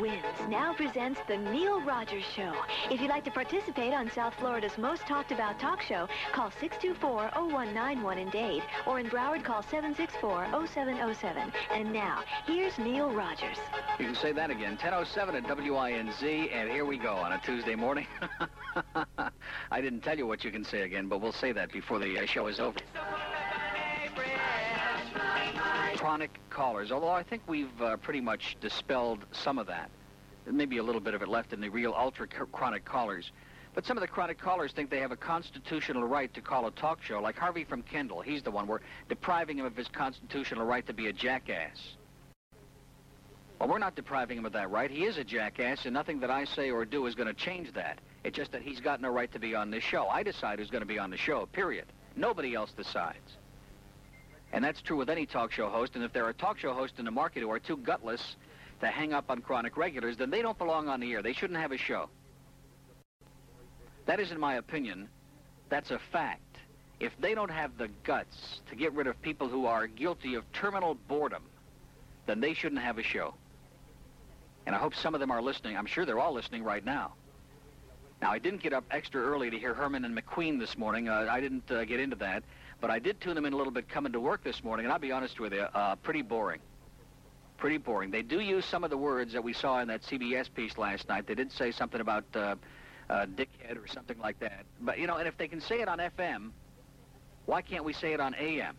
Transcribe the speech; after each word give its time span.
Wins 0.00 0.24
now 0.48 0.72
presents 0.72 1.20
The 1.26 1.36
Neil 1.36 1.80
Rogers 1.80 2.24
Show. 2.34 2.52
If 2.90 3.00
you'd 3.00 3.10
like 3.10 3.24
to 3.24 3.30
participate 3.30 3.92
on 3.92 4.10
South 4.10 4.34
Florida's 4.34 4.78
most 4.78 5.02
talked 5.02 5.32
about 5.32 5.58
talk 5.58 5.82
show, 5.82 6.08
call 6.32 6.50
624-0191 6.50 8.18
in 8.18 8.30
Dade, 8.30 8.62
or 8.86 9.00
in 9.00 9.08
Broward, 9.08 9.44
call 9.44 9.62
764-0707. 9.62 11.52
And 11.72 11.92
now, 11.92 12.22
here's 12.46 12.78
Neil 12.78 13.10
Rogers. 13.10 13.58
You 13.98 14.06
can 14.06 14.14
say 14.14 14.32
that 14.32 14.50
again, 14.50 14.72
1007 14.72 15.34
at 15.34 15.44
WINZ, 15.44 16.52
and 16.52 16.70
here 16.70 16.84
we 16.84 16.96
go 16.96 17.14
on 17.14 17.32
a 17.32 17.40
Tuesday 17.44 17.74
morning. 17.74 18.06
I 19.70 19.80
didn't 19.80 20.00
tell 20.00 20.16
you 20.16 20.26
what 20.26 20.44
you 20.44 20.50
can 20.50 20.64
say 20.64 20.82
again, 20.82 21.08
but 21.08 21.20
we'll 21.20 21.32
say 21.32 21.52
that 21.52 21.72
before 21.72 21.98
the 21.98 22.18
uh, 22.18 22.26
show 22.26 22.46
is 22.46 22.60
over 22.60 22.78
chronic 26.04 26.38
callers, 26.50 26.92
although 26.92 27.08
I 27.08 27.22
think 27.22 27.40
we've 27.46 27.80
uh, 27.80 27.96
pretty 27.96 28.20
much 28.20 28.58
dispelled 28.60 29.24
some 29.32 29.58
of 29.58 29.68
that. 29.68 29.88
Maybe 30.44 30.76
a 30.76 30.82
little 30.82 31.00
bit 31.00 31.14
of 31.14 31.22
it 31.22 31.28
left 31.28 31.54
in 31.54 31.62
the 31.62 31.70
real 31.70 31.94
ultra-chronic 31.96 32.84
callers. 32.84 33.32
But 33.74 33.86
some 33.86 33.96
of 33.96 34.02
the 34.02 34.06
chronic 34.06 34.38
callers 34.38 34.72
think 34.72 34.90
they 34.90 35.00
have 35.00 35.12
a 35.12 35.16
constitutional 35.16 36.04
right 36.04 36.32
to 36.34 36.42
call 36.42 36.66
a 36.66 36.72
talk 36.72 37.02
show, 37.02 37.22
like 37.22 37.38
Harvey 37.38 37.64
from 37.64 37.80
Kendall. 37.80 38.20
He's 38.20 38.42
the 38.42 38.50
one. 38.50 38.66
We're 38.66 38.80
depriving 39.08 39.58
him 39.58 39.64
of 39.64 39.74
his 39.74 39.88
constitutional 39.88 40.66
right 40.66 40.86
to 40.88 40.92
be 40.92 41.06
a 41.06 41.12
jackass. 41.14 41.78
Well, 43.58 43.70
we're 43.70 43.78
not 43.78 43.96
depriving 43.96 44.36
him 44.36 44.44
of 44.44 44.52
that 44.52 44.70
right. 44.70 44.90
He 44.90 45.06
is 45.06 45.16
a 45.16 45.24
jackass, 45.24 45.86
and 45.86 45.94
nothing 45.94 46.20
that 46.20 46.30
I 46.30 46.44
say 46.44 46.70
or 46.70 46.84
do 46.84 47.06
is 47.06 47.14
going 47.14 47.28
to 47.28 47.34
change 47.34 47.72
that. 47.72 47.98
It's 48.24 48.36
just 48.36 48.52
that 48.52 48.60
he's 48.60 48.80
got 48.80 49.00
no 49.00 49.08
right 49.08 49.32
to 49.32 49.38
be 49.38 49.54
on 49.54 49.70
this 49.70 49.82
show. 49.82 50.06
I 50.08 50.22
decide 50.22 50.58
who's 50.58 50.68
going 50.68 50.82
to 50.82 50.86
be 50.86 50.98
on 50.98 51.08
the 51.08 51.16
show, 51.16 51.46
period. 51.46 51.86
Nobody 52.14 52.54
else 52.54 52.72
decides. 52.72 53.38
And 54.54 54.62
that's 54.62 54.80
true 54.80 54.96
with 54.96 55.10
any 55.10 55.26
talk 55.26 55.50
show 55.50 55.68
host. 55.68 55.96
And 55.96 56.04
if 56.04 56.12
there 56.12 56.24
are 56.24 56.32
talk 56.32 56.58
show 56.58 56.72
hosts 56.72 57.00
in 57.00 57.04
the 57.04 57.10
market 57.10 57.40
who 57.40 57.50
are 57.50 57.58
too 57.58 57.76
gutless 57.76 58.36
to 58.80 58.86
hang 58.86 59.12
up 59.12 59.28
on 59.28 59.40
chronic 59.40 59.76
regulars, 59.76 60.16
then 60.16 60.30
they 60.30 60.42
don't 60.42 60.56
belong 60.56 60.88
on 60.88 61.00
the 61.00 61.12
air. 61.12 61.22
They 61.22 61.32
shouldn't 61.32 61.58
have 61.58 61.72
a 61.72 61.76
show. 61.76 62.08
That 64.06 64.20
isn't 64.20 64.38
my 64.38 64.54
opinion. 64.54 65.08
That's 65.70 65.90
a 65.90 65.98
fact. 66.12 66.40
If 67.00 67.12
they 67.20 67.34
don't 67.34 67.50
have 67.50 67.76
the 67.76 67.88
guts 68.04 68.60
to 68.70 68.76
get 68.76 68.92
rid 68.92 69.08
of 69.08 69.20
people 69.22 69.48
who 69.48 69.66
are 69.66 69.88
guilty 69.88 70.36
of 70.36 70.44
terminal 70.52 70.94
boredom, 71.08 71.42
then 72.26 72.40
they 72.40 72.54
shouldn't 72.54 72.80
have 72.80 72.98
a 72.98 73.02
show. 73.02 73.34
And 74.66 74.76
I 74.76 74.78
hope 74.78 74.94
some 74.94 75.14
of 75.14 75.20
them 75.20 75.32
are 75.32 75.42
listening. 75.42 75.76
I'm 75.76 75.86
sure 75.86 76.06
they're 76.06 76.20
all 76.20 76.32
listening 76.32 76.62
right 76.62 76.84
now. 76.84 77.14
Now, 78.22 78.30
I 78.30 78.38
didn't 78.38 78.62
get 78.62 78.72
up 78.72 78.84
extra 78.92 79.20
early 79.20 79.50
to 79.50 79.58
hear 79.58 79.74
Herman 79.74 80.04
and 80.04 80.16
McQueen 80.16 80.60
this 80.60 80.78
morning. 80.78 81.08
Uh, 81.08 81.26
I 81.28 81.40
didn't 81.40 81.68
uh, 81.72 81.84
get 81.84 81.98
into 81.98 82.16
that. 82.16 82.44
But 82.80 82.90
I 82.90 82.98
did 82.98 83.20
tune 83.20 83.34
them 83.34 83.46
in 83.46 83.52
a 83.52 83.56
little 83.56 83.72
bit 83.72 83.88
coming 83.88 84.12
to 84.12 84.20
work 84.20 84.44
this 84.44 84.62
morning, 84.62 84.86
and 84.86 84.92
I'll 84.92 84.98
be 84.98 85.12
honest 85.12 85.40
with 85.40 85.52
you, 85.52 85.62
uh, 85.62 85.96
pretty 85.96 86.22
boring. 86.22 86.60
Pretty 87.56 87.78
boring. 87.78 88.10
They 88.10 88.22
do 88.22 88.40
use 88.40 88.64
some 88.64 88.84
of 88.84 88.90
the 88.90 88.96
words 88.96 89.32
that 89.32 89.42
we 89.42 89.52
saw 89.52 89.80
in 89.80 89.88
that 89.88 90.02
CBS 90.02 90.52
piece 90.52 90.76
last 90.76 91.08
night. 91.08 91.26
They 91.26 91.34
did 91.34 91.52
say 91.52 91.70
something 91.70 92.00
about 92.00 92.24
uh, 92.34 92.56
uh, 93.08 93.26
dickhead 93.26 93.82
or 93.82 93.86
something 93.86 94.18
like 94.18 94.38
that. 94.40 94.64
But, 94.80 94.98
you 94.98 95.06
know, 95.06 95.16
and 95.16 95.28
if 95.28 95.36
they 95.36 95.48
can 95.48 95.60
say 95.60 95.80
it 95.80 95.88
on 95.88 95.98
FM, 95.98 96.50
why 97.46 97.62
can't 97.62 97.84
we 97.84 97.92
say 97.92 98.12
it 98.12 98.20
on 98.20 98.34
AM? 98.34 98.76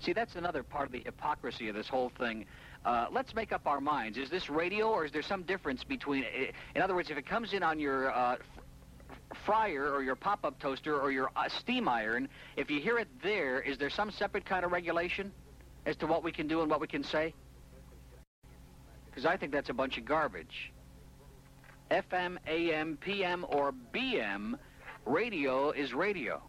See, 0.00 0.12
that's 0.12 0.36
another 0.36 0.62
part 0.62 0.86
of 0.86 0.92
the 0.92 1.00
hypocrisy 1.00 1.68
of 1.68 1.74
this 1.74 1.88
whole 1.88 2.10
thing. 2.10 2.44
Uh, 2.84 3.06
let's 3.10 3.34
make 3.34 3.52
up 3.52 3.66
our 3.66 3.80
minds. 3.80 4.18
Is 4.18 4.30
this 4.30 4.48
radio 4.48 4.88
or 4.90 5.04
is 5.04 5.12
there 5.12 5.22
some 5.22 5.42
difference 5.42 5.82
between... 5.82 6.24
In 6.74 6.82
other 6.82 6.94
words, 6.94 7.10
if 7.10 7.18
it 7.18 7.26
comes 7.26 7.52
in 7.52 7.62
on 7.62 7.80
your 7.80 8.10
uh, 8.12 8.36
fryer 9.44 9.92
or 9.92 10.02
your 10.02 10.16
pop-up 10.16 10.58
toaster 10.58 10.98
or 11.00 11.10
your 11.10 11.30
uh, 11.36 11.48
steam 11.48 11.88
iron, 11.88 12.28
if 12.56 12.70
you 12.70 12.80
hear 12.80 12.98
it 12.98 13.08
there, 13.22 13.60
is 13.60 13.78
there 13.78 13.90
some 13.90 14.10
separate 14.10 14.44
kind 14.44 14.64
of 14.64 14.72
regulation 14.72 15.32
as 15.84 15.96
to 15.96 16.06
what 16.06 16.22
we 16.22 16.32
can 16.32 16.48
do 16.48 16.60
and 16.60 16.70
what 16.70 16.80
we 16.80 16.86
can 16.86 17.04
say? 17.04 17.34
Because 19.10 19.26
I 19.26 19.36
think 19.36 19.52
that's 19.52 19.70
a 19.70 19.74
bunch 19.74 19.98
of 19.98 20.04
garbage. 20.04 20.72
FM, 21.90 22.36
AM, 22.46 22.96
PM, 23.00 23.46
or 23.48 23.72
BM, 23.94 24.58
radio 25.04 25.70
is 25.70 25.94
radio. 25.94 26.42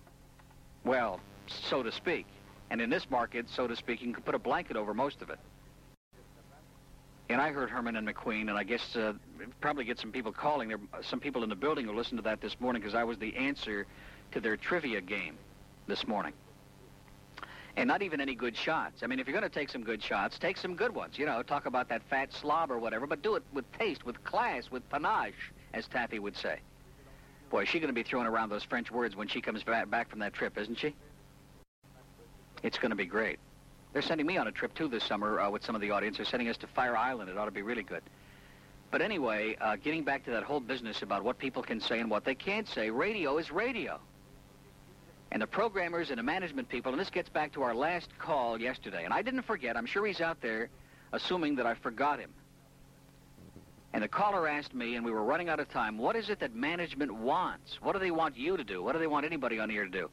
Well, 0.84 1.20
so 1.48 1.84
to 1.84 1.92
speak. 1.92 2.26
And 2.70 2.82
in 2.82 2.90
this 2.90 3.10
market, 3.10 3.48
so 3.50 3.68
to 3.68 3.76
speak, 3.76 4.02
you 4.02 4.14
can 4.14 4.24
put 4.24 4.36
a 4.36 4.40
blanket 4.40 4.76
over 4.76 4.94
most 4.94 5.22
of 5.22 5.30
it. 5.30 5.40
And 7.30 7.42
I 7.42 7.52
heard 7.52 7.70
Herman 7.70 7.98
and 7.98 8.08
McQueen, 8.08 8.42
and 8.50 8.52
I 8.52 8.64
guess 8.64 8.96
uh, 8.96 9.14
probably 9.60 9.84
get 9.84 10.00
some 10.00 10.12
people 10.12 10.32
calling. 10.32 10.70
There 10.70 10.80
some 11.02 11.20
people 11.20 11.44
in 11.44 11.50
the 11.50 11.56
building 11.56 11.86
who 11.86 11.94
listened 11.94 12.20
to 12.20 12.24
that 12.24 12.40
this 12.40 12.56
morning 12.60 12.82
because 12.82 12.96
I 12.96 13.04
was 13.04 13.18
the 13.18 13.36
answer 13.36 13.86
to 14.32 14.40
their 14.40 14.56
trivia 14.56 15.02
game 15.02 15.38
this 15.88 16.08
morning. 16.08 16.34
And 17.76 17.88
not 17.88 18.02
even 18.02 18.22
any 18.22 18.34
good 18.34 18.56
shots. 18.56 19.04
I 19.04 19.08
mean, 19.08 19.20
if 19.20 19.28
you're 19.28 19.40
going 19.40 19.50
to 19.50 19.54
take 19.54 19.70
some 19.70 19.84
good 19.84 20.02
shots, 20.02 20.40
take 20.40 20.58
some 20.58 20.76
good 20.76 20.96
ones. 20.96 21.20
You 21.20 21.26
know, 21.26 21.44
talk 21.44 21.66
about 21.66 21.90
that 21.90 22.02
fat 22.10 22.34
slob 22.34 22.72
or 22.72 22.80
whatever, 22.80 23.06
but 23.06 23.22
do 23.22 23.36
it 23.36 23.44
with 23.54 23.72
taste, 23.78 24.06
with 24.06 24.24
class, 24.24 24.72
with 24.72 24.90
panache, 24.90 25.52
as 25.74 25.88
Taffy 25.88 26.18
would 26.18 26.36
say. 26.36 26.60
Boy, 27.50 27.64
is 27.64 27.70
she 27.70 27.80
going 27.80 27.90
to 27.90 27.94
be 27.94 28.04
throwing 28.04 28.26
around 28.26 28.50
those 28.50 28.64
French 28.64 28.90
words 28.90 29.16
when 29.16 29.28
she 29.28 29.42
comes 29.42 29.64
back 29.64 30.10
from 30.10 30.20
that 30.20 30.34
trip, 30.34 30.58
isn't 30.58 30.80
she? 30.80 30.96
It's 32.64 32.78
going 32.78 32.90
to 32.90 32.96
be 32.96 33.06
great. 33.06 33.38
They're 33.98 34.04
sending 34.04 34.28
me 34.28 34.38
on 34.38 34.46
a 34.46 34.52
trip, 34.52 34.76
too, 34.76 34.88
this 34.90 35.04
summer 35.04 35.40
uh, 35.40 35.50
with 35.50 35.66
some 35.66 35.74
of 35.74 35.82
the 35.82 35.90
audience. 35.90 36.18
They're 36.18 36.26
sending 36.28 36.50
us 36.50 36.58
to 36.58 36.68
Fire 36.68 36.96
Island. 36.96 37.32
It 37.32 37.38
ought 37.40 37.46
to 37.46 37.52
be 37.52 37.64
really 37.64 37.82
good. 37.82 38.04
But 38.92 39.02
anyway, 39.02 39.58
uh, 39.60 39.76
getting 39.78 40.04
back 40.04 40.24
to 40.26 40.30
that 40.34 40.44
whole 40.44 40.60
business 40.60 41.02
about 41.02 41.24
what 41.24 41.40
people 41.40 41.64
can 41.64 41.82
say 41.82 42.00
and 42.00 42.08
what 42.08 42.24
they 42.24 42.36
can't 42.36 42.68
say, 42.68 42.92
radio 42.92 43.40
is 43.40 43.50
radio. 43.50 44.00
And 45.32 45.42
the 45.42 45.48
programmers 45.48 46.12
and 46.12 46.20
the 46.20 46.24
management 46.24 46.70
people, 46.70 46.92
and 46.92 47.02
this 47.02 47.10
gets 47.10 47.28
back 47.30 47.54
to 47.54 47.64
our 47.64 47.74
last 47.74 48.16
call 48.20 48.62
yesterday, 48.62 49.04
and 49.04 49.12
I 49.12 49.24
didn't 49.24 49.42
forget, 49.42 49.76
I'm 49.76 49.88
sure 49.88 50.06
he's 50.06 50.22
out 50.22 50.42
there 50.42 50.70
assuming 51.12 51.56
that 51.56 51.66
I 51.66 51.74
forgot 51.74 52.20
him. 52.20 52.30
And 53.94 54.04
the 54.04 54.08
caller 54.08 54.48
asked 54.48 54.76
me, 54.76 54.96
and 54.96 55.04
we 55.04 55.12
were 55.12 55.24
running 55.24 55.50
out 55.50 55.60
of 55.60 55.70
time, 55.70 55.98
what 55.98 56.16
is 56.16 56.30
it 56.30 56.42
that 56.42 56.54
management 56.54 57.12
wants? 57.12 57.82
What 57.82 57.94
do 57.94 58.00
they 58.00 58.12
want 58.12 58.38
you 58.38 58.58
to 58.58 58.64
do? 58.64 58.84
What 58.84 58.94
do 58.94 59.00
they 59.00 59.08
want 59.08 59.26
anybody 59.26 59.58
on 59.60 59.72
here 59.72 59.86
to 59.86 59.90
do? 59.90 60.12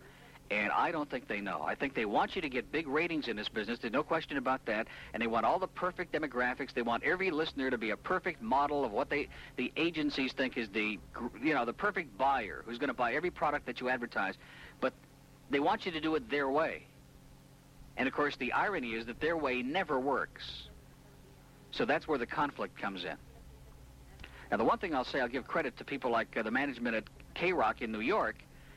And 0.50 0.70
I 0.72 0.92
don't 0.92 1.10
think 1.10 1.26
they 1.26 1.40
know. 1.40 1.62
I 1.62 1.74
think 1.74 1.94
they 1.94 2.04
want 2.04 2.36
you 2.36 2.42
to 2.42 2.50
get 2.50 2.70
big 2.70 2.86
ratings 2.86 3.28
in 3.28 3.36
this 3.36 3.48
business. 3.48 3.78
There's 3.78 3.92
no 3.92 4.02
question 4.02 4.36
about 4.36 4.64
that. 4.66 4.86
And 5.12 5.22
they 5.22 5.26
want 5.26 5.46
all 5.46 5.58
the 5.58 5.66
perfect 5.66 6.12
demographics. 6.12 6.74
They 6.74 6.82
want 6.82 7.02
every 7.02 7.30
listener 7.30 7.70
to 7.70 7.78
be 7.78 7.90
a 7.90 7.96
perfect 7.96 8.42
model 8.42 8.84
of 8.84 8.92
what 8.92 9.08
they 9.08 9.28
the 9.56 9.72
agencies 9.76 10.32
think 10.32 10.58
is 10.58 10.68
the 10.68 10.98
you 11.42 11.54
know 11.54 11.64
the 11.64 11.72
perfect 11.72 12.16
buyer 12.18 12.62
who's 12.66 12.78
going 12.78 12.88
to 12.88 12.94
buy 12.94 13.14
every 13.14 13.30
product 13.30 13.64
that 13.66 13.80
you 13.80 13.88
advertise. 13.88 14.34
But 14.80 14.92
they 15.48 15.60
want 15.60 15.86
you 15.86 15.92
to 15.92 16.00
do 16.00 16.14
it 16.14 16.30
their 16.30 16.50
way. 16.50 16.84
And 17.96 18.06
of 18.06 18.14
course, 18.14 18.36
the 18.36 18.52
irony 18.52 18.90
is 18.90 19.06
that 19.06 19.20
their 19.20 19.36
way 19.36 19.62
never 19.62 19.98
works. 19.98 20.42
So 21.70 21.84
that's 21.84 22.06
where 22.06 22.18
the 22.18 22.26
conflict 22.26 22.78
comes 22.80 23.04
in. 23.04 23.16
Now, 24.50 24.58
the 24.58 24.64
one 24.64 24.78
thing 24.78 24.94
I'll 24.94 25.04
say, 25.04 25.20
I'll 25.20 25.28
give 25.28 25.46
credit 25.46 25.76
to 25.78 25.84
people 25.84 26.10
like 26.10 26.36
uh, 26.36 26.42
the 26.42 26.50
management 26.50 26.96
at 26.96 27.04
K-Rock 27.34 27.82
in 27.82 27.90
New 27.90 28.00
York 28.00 28.36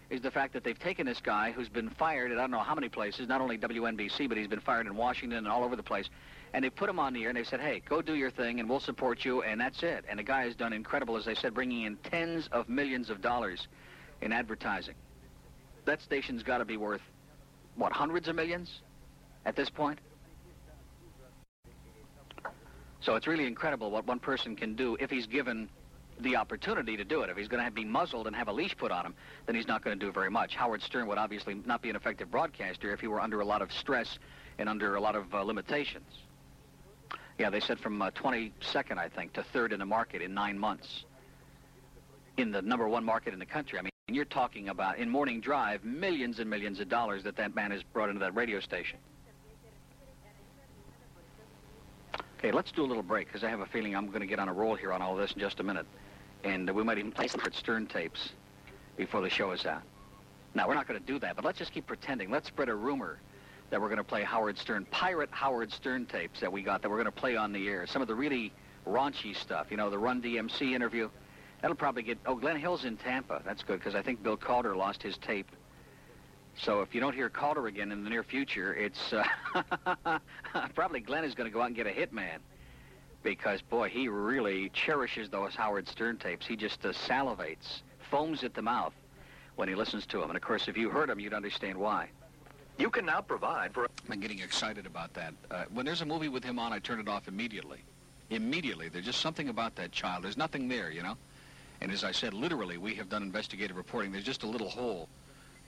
is 0.10 0.22
the 0.22 0.32
fact 0.32 0.54
that 0.54 0.64
they've 0.64 0.80
taken 0.80 1.06
this 1.06 1.20
guy 1.20 1.52
who's 1.52 1.70
been 1.70 1.90
fired 1.90 2.32
at 2.32 2.38
I 2.38 2.42
don't 2.42 2.52
know 2.52 2.60
how 2.60 2.76
many 2.76 2.90
places, 2.90 3.28
not 3.28 3.42
only 3.42 3.58
WNBC, 3.58 4.30
but 4.30 4.38
he's 4.38 4.48
been 4.48 4.62
fired 4.62 4.88
in 4.88 4.96
Washington 4.96 5.40
and 5.40 5.48
all 5.48 5.64
over 5.64 5.76
the 5.76 5.84
place. 5.84 6.10
And 6.54 6.64
they 6.64 6.70
put 6.70 6.90
him 6.90 6.98
on 6.98 7.14
the 7.14 7.24
air 7.24 7.30
and 7.30 7.38
they 7.38 7.44
said, 7.44 7.60
hey, 7.60 7.82
go 7.88 8.02
do 8.02 8.16
your 8.16 8.32
thing 8.32 8.60
and 8.60 8.70
we'll 8.70 8.80
support 8.80 9.26
you, 9.26 9.42
and 9.42 9.60
that's 9.60 9.84
it. 9.84 10.06
And 10.10 10.18
the 10.18 10.24
guy 10.24 10.44
has 10.44 10.56
done 10.56 10.72
incredible, 10.72 11.18
as 11.18 11.26
they 11.26 11.36
said, 11.36 11.54
bringing 11.54 11.84
in 11.84 11.98
tens 11.98 12.48
of 12.52 12.70
millions 12.70 13.10
of 13.10 13.22
dollars 13.22 13.68
in 14.22 14.32
advertising. 14.32 14.96
That 15.86 16.02
station's 16.02 16.44
got 16.44 16.60
to 16.60 16.66
be 16.66 16.78
worth, 16.78 17.02
what, 17.76 17.92
hundreds 17.92 18.30
of 18.30 18.36
millions 18.36 18.82
at 19.46 19.56
this 19.56 19.70
point? 19.70 20.00
So 23.02 23.16
it's 23.16 23.28
really 23.28 23.46
incredible 23.46 23.92
what 23.92 24.08
one 24.08 24.20
person 24.20 24.56
can 24.56 24.76
do 24.76 24.98
if 25.00 25.10
he's 25.10 25.28
given 25.28 25.70
the 26.20 26.36
opportunity 26.36 26.98
to 26.98 27.04
do 27.04 27.22
it. 27.22 27.30
If 27.30 27.38
he's 27.38 27.48
going 27.48 27.64
to 27.64 27.72
be 27.72 27.86
muzzled 27.86 28.28
and 28.28 28.36
have 28.36 28.48
a 28.48 28.52
leash 28.52 28.76
put 28.76 28.92
on 28.92 29.06
him, 29.06 29.14
then 29.46 29.56
he's 29.56 29.68
not 29.68 29.84
going 29.84 29.98
to 29.98 30.06
do 30.06 30.12
very 30.12 30.30
much. 30.30 30.56
Howard 30.56 30.82
Stern 30.82 31.08
would 31.08 31.18
obviously 31.18 31.56
not 31.66 31.82
be 31.82 31.90
an 31.90 31.96
effective 31.96 32.32
broadcaster 32.32 32.92
if 32.92 33.00
he 33.00 33.08
were 33.08 33.22
under 33.22 33.42
a 33.42 33.46
lot 33.46 33.62
of 33.62 33.72
stress 33.72 34.20
and 34.58 34.68
under 34.68 34.96
a 34.96 35.02
lot 35.02 35.16
of 35.16 35.34
uh, 35.34 35.44
limitations. 35.44 36.10
Yeah, 37.38 37.50
they 37.50 37.60
said 37.60 37.80
from 37.80 38.02
uh, 38.02 38.10
22nd, 38.12 38.98
I 38.98 39.10
think, 39.10 39.34
to 39.34 39.44
third 39.44 39.72
in 39.72 39.80
the 39.80 39.86
market 39.86 40.22
in 40.22 40.34
nine 40.34 40.58
months. 40.58 41.04
In 42.38 42.52
the 42.52 42.62
number 42.62 42.88
one 42.88 43.04
market 43.04 43.34
in 43.34 43.40
the 43.40 43.46
country. 43.46 43.78
I 43.80 43.84
mean, 43.84 43.92
you're 44.10 44.26
talking 44.26 44.70
about, 44.70 44.98
in 44.98 45.10
Morning 45.10 45.40
Drive, 45.40 45.84
millions 45.84 46.40
and 46.40 46.50
millions 46.50 46.80
of 46.80 46.90
dollars 46.90 47.24
that 47.24 47.36
that 47.38 47.54
man 47.56 47.72
has 47.72 47.84
brought 47.84 48.10
into 48.10 48.20
that 48.20 48.36
radio 48.36 48.60
station. 48.60 48.98
Okay, 52.40 52.52
let's 52.52 52.72
do 52.72 52.86
a 52.86 52.88
little 52.88 53.04
break, 53.04 53.28
because 53.28 53.44
I 53.44 53.50
have 53.50 53.62
a 53.62 53.66
feeling 53.66 53.96
I'm 53.96 54.08
going 54.08 54.22
to 54.22 54.28
get 54.28 54.38
on 54.40 54.48
a 54.48 54.54
roll 54.54 54.76
here 54.76 54.94
on 54.94 55.02
all 55.02 55.16
this 55.16 55.32
in 55.32 55.40
just 55.40 55.60
a 55.60 55.64
minute. 55.64 55.88
And 56.48 56.70
we 56.70 56.84
might 56.84 56.98
even 56.98 57.12
play 57.12 57.28
some 57.28 57.42
Stern 57.52 57.88
tapes 57.88 58.30
before 58.96 59.22
the 59.22 59.30
show 59.30 59.52
is 59.52 59.66
out. 59.66 59.84
Now, 60.54 60.68
we're 60.68 60.76
not 60.76 60.88
going 60.88 61.00
to 61.00 61.06
do 61.06 61.20
that, 61.20 61.36
but 61.36 61.44
let's 61.44 61.60
just 61.60 61.74
keep 61.74 61.86
pretending. 61.86 62.32
Let's 62.32 62.48
spread 62.48 62.70
a 62.70 62.76
rumor 62.76 63.20
that 63.70 63.82
we're 63.82 63.90
going 63.90 63.98
to 63.98 64.04
play 64.04 64.24
Howard 64.24 64.58
Stern, 64.58 64.86
pirate 64.90 65.30
Howard 65.32 65.72
Stern 65.72 66.06
tapes 66.06 66.40
that 66.40 66.52
we 66.52 66.62
got 66.62 66.82
that 66.82 66.90
we're 66.90 66.96
going 66.96 67.06
to 67.06 67.12
play 67.12 67.36
on 67.36 67.52
the 67.52 67.68
air. 67.68 67.86
Some 67.86 68.02
of 68.02 68.08
the 68.08 68.16
really 68.16 68.54
raunchy 68.88 69.36
stuff, 69.36 69.68
you 69.70 69.78
know, 69.78 69.90
the 69.90 70.00
Run 70.00 70.22
DMC 70.22 70.74
interview. 70.74 71.10
That'll 71.62 71.76
probably 71.76 72.04
get, 72.04 72.18
oh, 72.26 72.36
Glenn 72.36 72.58
Hill's 72.58 72.86
in 72.86 72.98
Tampa. 72.98 73.42
That's 73.46 73.64
good, 73.64 73.80
because 73.80 73.96
I 73.96 74.02
think 74.02 74.24
Bill 74.24 74.38
Calder 74.38 74.76
lost 74.76 75.04
his 75.04 75.18
tape. 75.18 75.52
So 76.56 76.82
if 76.82 76.96
you 76.96 77.02
don't 77.02 77.14
hear 77.14 77.30
Calder 77.30 77.68
again 77.68 77.92
in 77.92 78.04
the 78.04 78.10
near 78.10 78.24
future, 78.24 78.74
it's 78.74 79.14
uh, 79.14 80.20
probably 80.76 81.02
Glenn 81.02 81.24
is 81.24 81.36
going 81.36 81.50
to 81.50 81.54
go 81.54 81.62
out 81.62 81.68
and 81.68 81.76
get 81.76 81.88
a 81.88 81.92
hitman 81.92 82.40
because, 83.24 83.62
boy, 83.62 83.90
he 83.90 84.08
really 84.08 84.70
cherishes 84.70 85.30
those 85.30 85.56
Howard 85.56 85.88
Stern 85.88 86.18
tapes. 86.18 86.46
He 86.46 86.56
just 86.56 86.86
uh, 86.86 86.90
salivates, 86.90 87.82
foams 88.10 88.44
at 88.44 88.54
the 88.54 88.62
mouth 88.62 88.94
when 89.56 89.68
he 89.68 89.76
listens 89.76 90.06
to 90.08 90.20
them. 90.20 90.30
And, 90.30 90.38
of 90.38 90.44
course, 90.44 90.68
if 90.68 90.78
you 90.78 90.90
heard 90.90 91.10
him, 91.10 91.20
you'd 91.20 91.34
understand 91.34 91.78
why. 91.78 92.10
You 92.78 92.90
can 92.90 93.06
now 93.06 93.22
provide 93.22 93.74
for... 93.74 93.88
I'm 94.10 94.20
getting 94.20 94.40
excited 94.40 94.86
about 94.86 95.14
that. 95.16 95.34
Uh, 95.50 95.66
when 95.74 95.86
there's 95.86 96.02
a 96.02 96.06
movie 96.06 96.30
with 96.30 96.44
him 96.44 96.60
on, 96.60 96.72
I 96.72 96.80
turn 96.80 97.00
it 97.00 97.08
off 97.08 97.28
immediately. 97.28 97.80
Immediately. 98.30 98.90
There's 98.90 99.06
just 99.06 99.22
something 99.22 99.50
about 99.50 99.76
that 99.78 99.92
child. 99.92 100.24
There's 100.24 100.38
nothing 100.38 100.68
there, 100.68 100.92
you 100.92 101.02
know? 101.02 101.18
And 101.82 101.92
as 101.92 102.04
I 102.04 102.12
said, 102.12 102.34
literally, 102.34 102.78
we 102.78 102.94
have 102.96 103.10
done 103.10 103.24
investigative 103.24 103.78
reporting. 103.78 104.12
There's 104.12 104.24
just 104.24 104.44
a 104.44 104.48
little 104.48 104.70
hole. 104.70 105.10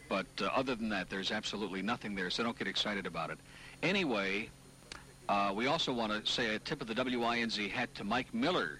But 0.08 0.28
uh, 0.42 0.46
other 0.56 0.76
than 0.76 0.90
that, 0.90 1.10
there's 1.10 1.32
absolutely 1.32 1.82
nothing 1.82 2.16
there, 2.16 2.30
so 2.30 2.44
don't 2.44 2.58
get 2.58 2.68
excited 2.68 3.06
about 3.06 3.30
it. 3.30 3.38
Anyway, 3.84 4.50
uh, 5.30 5.54
we 5.54 5.68
also 5.68 5.94
want 5.94 6.12
to 6.12 6.30
say 6.30 6.56
a 6.56 6.60
tip 6.60 6.82
of 6.82 6.88
the 6.88 6.96
WINZ 6.96 7.70
hat 7.70 7.94
to 7.94 8.04
Mike 8.04 8.34
Miller. 8.34 8.80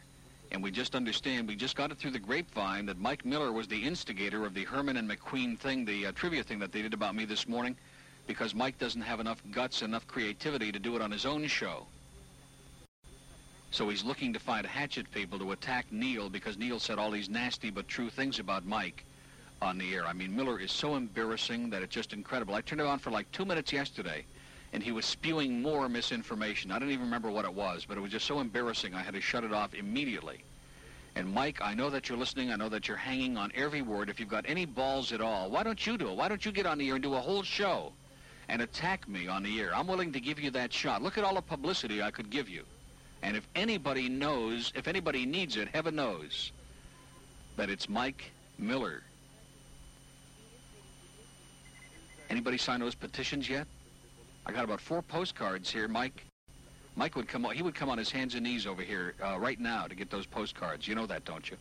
And 0.52 0.64
we 0.64 0.72
just 0.72 0.96
understand, 0.96 1.48
we 1.48 1.56
just 1.56 1.76
got 1.76 1.92
it 1.92 2.00
through 2.00 2.10
the 2.10 2.20
grapevine 2.20 2.88
that 2.88 2.98
Mike 2.98 3.24
Miller 3.24 3.52
was 3.52 3.68
the 3.68 3.78
instigator 3.78 4.48
of 4.48 4.56
the 4.56 4.64
Herman 4.64 4.98
and 4.98 5.08
McQueen 5.08 5.60
thing, 5.60 5.86
the 5.86 6.08
uh, 6.08 6.12
trivia 6.14 6.42
thing 6.42 6.58
that 6.58 6.72
they 6.72 6.82
did 6.82 6.96
about 6.96 7.16
me 7.16 7.26
this 7.26 7.48
morning, 7.48 7.78
because 8.26 8.56
Mike 8.56 8.80
doesn't 8.80 9.02
have 9.02 9.20
enough 9.20 9.44
guts, 9.52 9.84
enough 9.84 10.08
creativity 10.08 10.72
to 10.72 10.80
do 10.80 10.96
it 10.96 11.04
on 11.04 11.12
his 11.12 11.24
own 11.24 11.46
show. 11.46 11.86
So 13.70 13.88
he's 13.88 14.04
looking 14.04 14.34
to 14.34 14.40
find 14.40 14.66
hatchet 14.66 15.12
people 15.12 15.38
to 15.38 15.52
attack 15.52 15.86
Neil 15.92 16.32
because 16.32 16.58
Neil 16.58 16.80
said 16.80 16.98
all 16.98 17.12
these 17.12 17.30
nasty 17.30 17.70
but 17.70 17.88
true 17.88 18.10
things 18.10 18.40
about 18.40 18.66
Mike 18.66 19.06
on 19.62 19.78
the 19.78 19.94
air. 19.94 20.04
I 20.08 20.14
mean, 20.14 20.36
Miller 20.36 20.60
is 20.60 20.72
so 20.72 20.96
embarrassing 20.96 21.70
that 21.70 21.84
it's 21.84 21.94
just 21.94 22.12
incredible. 22.12 22.56
I 22.56 22.62
turned 22.62 22.82
it 22.82 22.88
on 22.88 22.98
for 22.98 23.12
like 23.12 23.32
two 23.32 23.46
minutes 23.46 23.72
yesterday, 23.72 24.26
and 24.74 24.84
he 24.84 24.92
was 24.92 25.06
spewing 25.06 25.62
more 25.62 25.90
misinformation. 25.90 26.72
I 26.72 26.80
don't 26.80 26.92
even 26.92 27.06
remember 27.06 27.32
what 27.32 27.46
it 27.46 27.54
was, 27.54 27.86
but 27.88 27.98
it 27.98 28.02
was 28.02 28.12
just 28.12 28.26
so 28.26 28.40
embarrassing 28.40 28.94
I 28.94 29.02
had 29.02 29.14
to 29.16 29.22
shut 29.22 29.44
it 29.44 29.54
off 29.54 29.74
immediately. 29.74 30.44
And 31.16 31.34
Mike, 31.34 31.60
I 31.62 31.74
know 31.74 31.90
that 31.90 32.08
you're 32.08 32.18
listening. 32.18 32.52
I 32.52 32.56
know 32.56 32.70
that 32.70 32.88
you're 32.88 32.98
hanging 32.98 33.36
on 33.36 33.52
every 33.56 33.82
word. 33.82 34.10
If 34.10 34.20
you've 34.20 34.30
got 34.30 34.46
any 34.48 34.66
balls 34.66 35.12
at 35.12 35.22
all, 35.22 35.50
why 35.50 35.64
don't 35.64 35.86
you 35.86 35.98
do 35.98 36.10
it? 36.10 36.16
Why 36.16 36.28
don't 36.28 36.46
you 36.46 36.52
get 36.52 36.66
on 36.66 36.78
the 36.78 36.88
air 36.88 36.96
and 36.96 37.04
do 37.04 37.16
a 37.16 37.20
whole 37.20 37.44
show 37.44 37.92
and 38.48 38.62
attack 38.62 39.08
me 39.08 39.28
on 39.28 39.44
the 39.44 39.60
air? 39.60 39.76
I'm 39.76 39.88
willing 39.88 40.14
to 40.14 40.20
give 40.20 40.40
you 40.40 40.52
that 40.52 40.72
shot. 40.72 41.02
Look 41.02 41.18
at 41.18 41.24
all 41.24 41.34
the 41.34 41.42
publicity 41.42 42.02
I 42.02 42.12
could 42.12 42.30
give 42.30 42.48
you. 42.48 42.64
And 43.24 43.36
if 43.36 43.46
anybody 43.56 44.08
knows, 44.08 44.72
if 44.76 44.88
anybody 44.88 45.26
needs 45.26 45.58
it, 45.58 45.68
heaven 45.74 45.96
knows 45.96 46.52
that 47.58 47.70
it's 47.70 47.90
Mike 47.90 48.32
Miller. 48.58 49.02
Anybody 52.30 52.58
sign 52.58 52.80
those 52.80 52.96
petitions 52.96 53.50
yet? 53.50 53.68
I 54.46 54.52
got 54.52 54.64
about 54.64 54.82
four 54.82 55.02
postcards 55.02 55.70
here, 55.70 55.88
Mike. 55.88 56.26
Mike 56.96 57.16
would 57.16 57.28
come. 57.28 57.46
He 57.54 57.62
would 57.62 57.76
come 57.76 57.90
on 57.90 57.98
his 57.98 58.12
hands 58.12 58.36
and 58.36 58.44
knees 58.44 58.66
over 58.66 58.82
here 58.82 59.14
uh, 59.24 59.40
right 59.40 59.60
now 59.60 59.88
to 59.88 59.96
get 59.96 60.10
those 60.10 60.26
postcards. 60.26 60.88
You 60.88 60.96
know 60.96 61.06
that, 61.06 61.24
don't 61.24 61.50
you? 61.50 61.58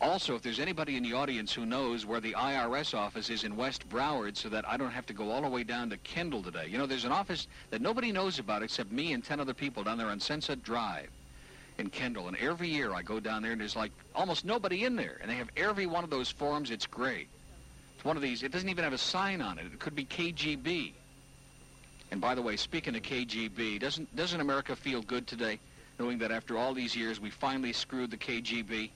Also, 0.00 0.34
if 0.34 0.40
there's 0.40 0.60
anybody 0.60 0.96
in 0.96 1.02
the 1.02 1.12
audience 1.12 1.52
who 1.52 1.66
knows 1.66 2.06
where 2.06 2.20
the 2.20 2.32
IRS 2.32 2.94
office 2.94 3.28
is 3.28 3.44
in 3.44 3.54
West 3.54 3.86
Broward 3.90 4.34
so 4.34 4.48
that 4.48 4.66
I 4.66 4.78
don't 4.78 4.90
have 4.90 5.04
to 5.06 5.12
go 5.12 5.30
all 5.30 5.42
the 5.42 5.48
way 5.48 5.62
down 5.62 5.90
to 5.90 5.98
Kendall 5.98 6.42
today. 6.42 6.66
You 6.68 6.78
know, 6.78 6.86
there's 6.86 7.04
an 7.04 7.12
office 7.12 7.48
that 7.68 7.82
nobody 7.82 8.10
knows 8.10 8.38
about 8.38 8.62
except 8.62 8.90
me 8.92 9.12
and 9.12 9.22
10 9.22 9.40
other 9.40 9.52
people 9.52 9.84
down 9.84 9.98
there 9.98 10.06
on 10.06 10.18
Sunset 10.18 10.62
Drive 10.62 11.10
in 11.76 11.90
Kendall. 11.90 12.28
And 12.28 12.36
every 12.38 12.68
year 12.68 12.94
I 12.94 13.02
go 13.02 13.20
down 13.20 13.42
there 13.42 13.52
and 13.52 13.60
there's 13.60 13.76
like 13.76 13.92
almost 14.14 14.46
nobody 14.46 14.84
in 14.84 14.96
there. 14.96 15.18
And 15.20 15.30
they 15.30 15.34
have 15.34 15.50
every 15.54 15.84
one 15.84 16.02
of 16.02 16.08
those 16.08 16.30
forms. 16.30 16.70
It's 16.70 16.86
great. 16.86 17.28
It's 18.00 18.04
one 18.06 18.16
of 18.16 18.22
these. 18.22 18.42
It 18.42 18.50
doesn't 18.50 18.70
even 18.70 18.82
have 18.82 18.94
a 18.94 18.98
sign 18.98 19.42
on 19.42 19.58
it. 19.58 19.66
It 19.66 19.78
could 19.78 19.94
be 19.94 20.06
KGB. 20.06 20.94
And 22.10 22.18
by 22.18 22.34
the 22.34 22.40
way, 22.40 22.56
speaking 22.56 22.96
of 22.96 23.02
KGB, 23.02 23.78
doesn't, 23.78 24.16
doesn't 24.16 24.40
America 24.40 24.74
feel 24.74 25.02
good 25.02 25.26
today 25.26 25.60
knowing 25.98 26.16
that 26.20 26.30
after 26.30 26.56
all 26.56 26.72
these 26.72 26.96
years 26.96 27.20
we 27.20 27.28
finally 27.28 27.74
screwed 27.74 28.10
the 28.10 28.16
KGB? 28.16 28.88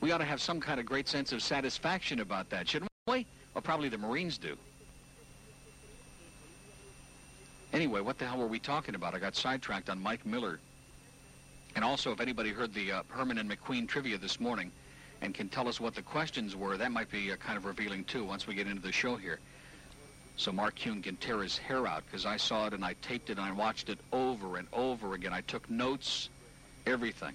We 0.00 0.10
ought 0.10 0.18
to 0.18 0.24
have 0.24 0.40
some 0.40 0.58
kind 0.58 0.80
of 0.80 0.86
great 0.86 1.06
sense 1.06 1.30
of 1.30 1.40
satisfaction 1.40 2.18
about 2.18 2.50
that, 2.50 2.68
shouldn't 2.68 2.90
we? 3.06 3.24
Well, 3.54 3.62
probably 3.62 3.88
the 3.88 3.98
Marines 3.98 4.36
do. 4.36 4.56
Anyway, 7.72 8.00
what 8.00 8.18
the 8.18 8.26
hell 8.26 8.38
were 8.38 8.48
we 8.48 8.58
talking 8.58 8.96
about? 8.96 9.14
I 9.14 9.20
got 9.20 9.36
sidetracked 9.36 9.88
on 9.90 10.02
Mike 10.02 10.26
Miller. 10.26 10.58
And 11.76 11.84
also, 11.84 12.10
if 12.10 12.20
anybody 12.20 12.50
heard 12.50 12.74
the 12.74 12.90
uh, 12.90 13.02
Herman 13.10 13.38
and 13.38 13.48
McQueen 13.48 13.86
trivia 13.86 14.18
this 14.18 14.40
morning 14.40 14.72
and 15.20 15.34
can 15.34 15.48
tell 15.48 15.68
us 15.68 15.80
what 15.80 15.94
the 15.94 16.02
questions 16.02 16.54
were, 16.54 16.76
that 16.76 16.92
might 16.92 17.10
be 17.10 17.32
uh, 17.32 17.36
kind 17.36 17.56
of 17.56 17.64
revealing, 17.64 18.04
too, 18.04 18.24
once 18.24 18.46
we 18.46 18.54
get 18.54 18.66
into 18.66 18.82
the 18.82 18.92
show 18.92 19.16
here. 19.16 19.40
So 20.36 20.52
Mark 20.52 20.76
Kuhn 20.76 21.02
can 21.02 21.16
tear 21.16 21.42
his 21.42 21.58
hair 21.58 21.86
out, 21.86 22.04
because 22.06 22.24
I 22.24 22.36
saw 22.36 22.66
it 22.66 22.72
and 22.72 22.84
I 22.84 22.94
taped 23.02 23.28
it 23.28 23.38
and 23.38 23.46
I 23.46 23.50
watched 23.50 23.88
it 23.88 23.98
over 24.12 24.56
and 24.56 24.68
over 24.72 25.14
again. 25.14 25.32
I 25.32 25.40
took 25.40 25.68
notes, 25.68 26.28
everything. 26.86 27.34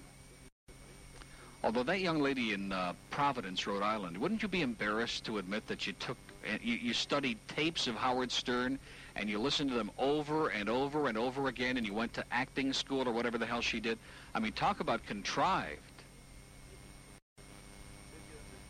Although 1.62 1.82
that 1.84 2.00
young 2.00 2.20
lady 2.20 2.52
in 2.52 2.72
uh, 2.72 2.92
Providence, 3.10 3.66
Rhode 3.66 3.82
Island, 3.82 4.18
wouldn't 4.18 4.42
you 4.42 4.48
be 4.48 4.60
embarrassed 4.60 5.24
to 5.24 5.38
admit 5.38 5.66
that 5.66 5.86
you 5.86 5.94
took, 5.94 6.18
you, 6.62 6.74
you 6.74 6.92
studied 6.92 7.38
tapes 7.48 7.86
of 7.86 7.94
Howard 7.94 8.30
Stern 8.30 8.78
and 9.16 9.30
you 9.30 9.38
listened 9.38 9.70
to 9.70 9.76
them 9.76 9.90
over 9.98 10.48
and 10.48 10.68
over 10.68 11.08
and 11.08 11.16
over 11.16 11.48
again 11.48 11.78
and 11.78 11.86
you 11.86 11.94
went 11.94 12.12
to 12.14 12.24
acting 12.30 12.72
school 12.74 13.08
or 13.08 13.12
whatever 13.12 13.38
the 13.38 13.46
hell 13.46 13.62
she 13.62 13.80
did? 13.80 13.98
I 14.34 14.40
mean, 14.40 14.52
talk 14.52 14.80
about 14.80 15.06
contrived. 15.06 15.80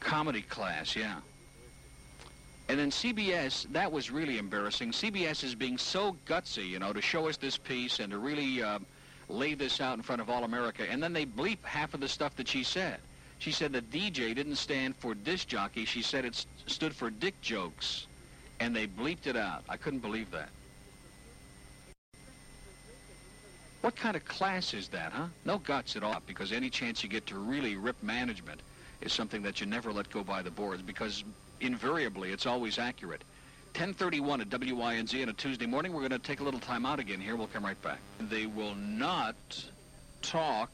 Comedy 0.04 0.42
class, 0.42 0.94
yeah. 0.94 1.16
And 2.68 2.78
then 2.78 2.90
CBS, 2.90 3.66
that 3.72 3.90
was 3.90 4.10
really 4.10 4.38
embarrassing. 4.38 4.92
CBS 4.92 5.42
is 5.42 5.54
being 5.54 5.78
so 5.78 6.16
gutsy, 6.26 6.68
you 6.68 6.78
know, 6.78 6.92
to 6.92 7.00
show 7.00 7.26
us 7.26 7.38
this 7.38 7.56
piece 7.56 8.00
and 8.00 8.12
to 8.12 8.18
really 8.18 8.62
uh, 8.62 8.78
lay 9.30 9.54
this 9.54 9.80
out 9.80 9.96
in 9.96 10.02
front 10.02 10.20
of 10.20 10.28
all 10.28 10.44
America, 10.44 10.84
and 10.88 11.02
then 11.02 11.14
they 11.14 11.24
bleep 11.24 11.58
half 11.62 11.94
of 11.94 12.00
the 12.00 12.08
stuff 12.08 12.36
that 12.36 12.46
she 12.46 12.62
said. 12.62 12.98
She 13.38 13.50
said 13.50 13.72
that 13.72 13.90
DJ 13.90 14.34
didn't 14.34 14.56
stand 14.56 14.94
for 14.96 15.14
disc 15.14 15.48
jockey. 15.48 15.86
She 15.86 16.02
said 16.02 16.26
it 16.26 16.46
stood 16.66 16.94
for 16.94 17.08
dick 17.08 17.40
jokes, 17.40 18.06
and 18.60 18.76
they 18.76 18.86
bleeped 18.86 19.26
it 19.26 19.36
out. 19.36 19.64
I 19.70 19.78
couldn't 19.78 20.00
believe 20.00 20.30
that. 20.32 20.50
What 23.80 23.96
kind 23.96 24.16
of 24.16 24.24
class 24.26 24.74
is 24.74 24.88
that, 24.88 25.12
huh? 25.12 25.26
No 25.46 25.58
guts 25.58 25.96
at 25.96 26.02
all, 26.02 26.22
because 26.26 26.52
any 26.52 26.70
chance 26.70 27.02
you 27.02 27.08
get 27.08 27.26
to 27.26 27.38
really 27.38 27.76
rip 27.76 28.02
management 28.02 28.60
is 29.04 29.12
something 29.12 29.42
that 29.42 29.60
you 29.60 29.66
never 29.66 29.92
let 29.92 30.10
go 30.10 30.24
by 30.24 30.42
the 30.42 30.50
boards, 30.50 30.82
because 30.82 31.24
invariably 31.60 32.32
it's 32.32 32.46
always 32.46 32.78
accurate. 32.78 33.22
1031 33.74 34.40
at 34.40 34.48
WINZ 34.48 35.22
on 35.22 35.28
a 35.28 35.32
Tuesday 35.32 35.66
morning. 35.66 35.92
We're 35.92 36.00
going 36.00 36.12
to 36.12 36.18
take 36.18 36.40
a 36.40 36.44
little 36.44 36.60
time 36.60 36.86
out 36.86 37.00
again 37.00 37.20
here. 37.20 37.36
We'll 37.36 37.48
come 37.48 37.64
right 37.64 37.80
back. 37.82 37.98
They 38.20 38.46
will 38.46 38.74
not 38.76 39.34
talk 40.22 40.70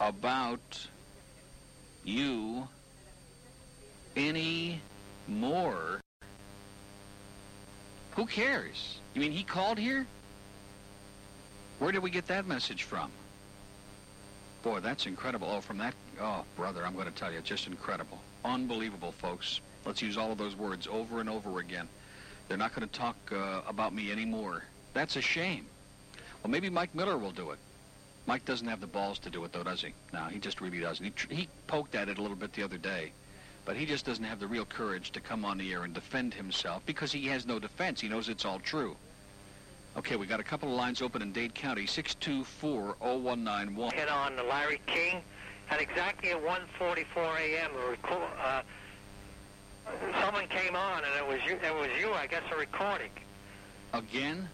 about 0.00 0.86
you 2.04 2.68
any 4.16 4.80
more. 5.26 6.00
Who 8.12 8.26
cares? 8.26 8.98
You 9.14 9.20
mean 9.20 9.32
he 9.32 9.42
called 9.42 9.78
here? 9.78 10.06
Where 11.78 11.92
did 11.92 12.02
we 12.02 12.10
get 12.10 12.28
that 12.28 12.46
message 12.46 12.84
from? 12.84 13.10
Boy, 14.66 14.80
that's 14.80 15.06
incredible. 15.06 15.48
Oh, 15.48 15.60
from 15.60 15.78
that, 15.78 15.94
oh, 16.20 16.42
brother, 16.56 16.84
I'm 16.84 16.94
going 16.94 17.06
to 17.06 17.12
tell 17.12 17.32
you, 17.32 17.40
just 17.40 17.68
incredible. 17.68 18.20
Unbelievable, 18.44 19.12
folks. 19.12 19.60
Let's 19.84 20.02
use 20.02 20.18
all 20.18 20.32
of 20.32 20.38
those 20.38 20.56
words 20.56 20.88
over 20.88 21.20
and 21.20 21.30
over 21.30 21.60
again. 21.60 21.88
They're 22.48 22.58
not 22.58 22.74
going 22.74 22.88
to 22.88 22.92
talk 22.92 23.14
uh, 23.30 23.60
about 23.68 23.94
me 23.94 24.10
anymore. 24.10 24.64
That's 24.92 25.14
a 25.14 25.20
shame. 25.20 25.66
Well, 26.42 26.50
maybe 26.50 26.68
Mike 26.68 26.92
Miller 26.96 27.16
will 27.16 27.30
do 27.30 27.52
it. 27.52 27.60
Mike 28.26 28.44
doesn't 28.44 28.66
have 28.66 28.80
the 28.80 28.88
balls 28.88 29.20
to 29.20 29.30
do 29.30 29.44
it, 29.44 29.52
though, 29.52 29.62
does 29.62 29.82
he? 29.82 29.92
No, 30.12 30.24
he 30.24 30.40
just 30.40 30.60
really 30.60 30.80
doesn't. 30.80 31.16
He, 31.30 31.36
he 31.36 31.48
poked 31.68 31.94
at 31.94 32.08
it 32.08 32.18
a 32.18 32.20
little 32.20 32.36
bit 32.36 32.52
the 32.52 32.64
other 32.64 32.76
day, 32.76 33.12
but 33.64 33.76
he 33.76 33.86
just 33.86 34.04
doesn't 34.04 34.24
have 34.24 34.40
the 34.40 34.48
real 34.48 34.64
courage 34.64 35.12
to 35.12 35.20
come 35.20 35.44
on 35.44 35.58
the 35.58 35.72
air 35.72 35.84
and 35.84 35.94
defend 35.94 36.34
himself 36.34 36.84
because 36.86 37.12
he 37.12 37.28
has 37.28 37.46
no 37.46 37.60
defense. 37.60 38.00
He 38.00 38.08
knows 38.08 38.28
it's 38.28 38.44
all 38.44 38.58
true. 38.58 38.96
Okay, 39.96 40.16
we 40.16 40.26
got 40.26 40.40
a 40.40 40.44
couple 40.44 40.68
of 40.68 40.74
lines 40.74 41.00
open 41.00 41.22
in 41.22 41.32
Dade 41.32 41.54
County, 41.54 41.86
624-0191. 41.86 43.92
Hit 43.94 44.10
on 44.10 44.36
Larry 44.46 44.82
King 44.86 45.22
at 45.70 45.80
exactly 45.80 46.28
at 46.30 46.44
1.44 46.44 47.40
a.m. 47.40 47.70
Uh, 48.38 48.60
someone 50.20 50.46
came 50.48 50.76
on, 50.76 51.02
and 51.02 51.14
it 51.16 51.26
was 51.26 51.38
you. 51.46 51.52
It 51.52 51.74
was 51.74 51.88
you. 51.98 52.12
I 52.12 52.26
guess 52.26 52.42
a 52.52 52.56
recording. 52.56 53.08
Again? 53.94 54.50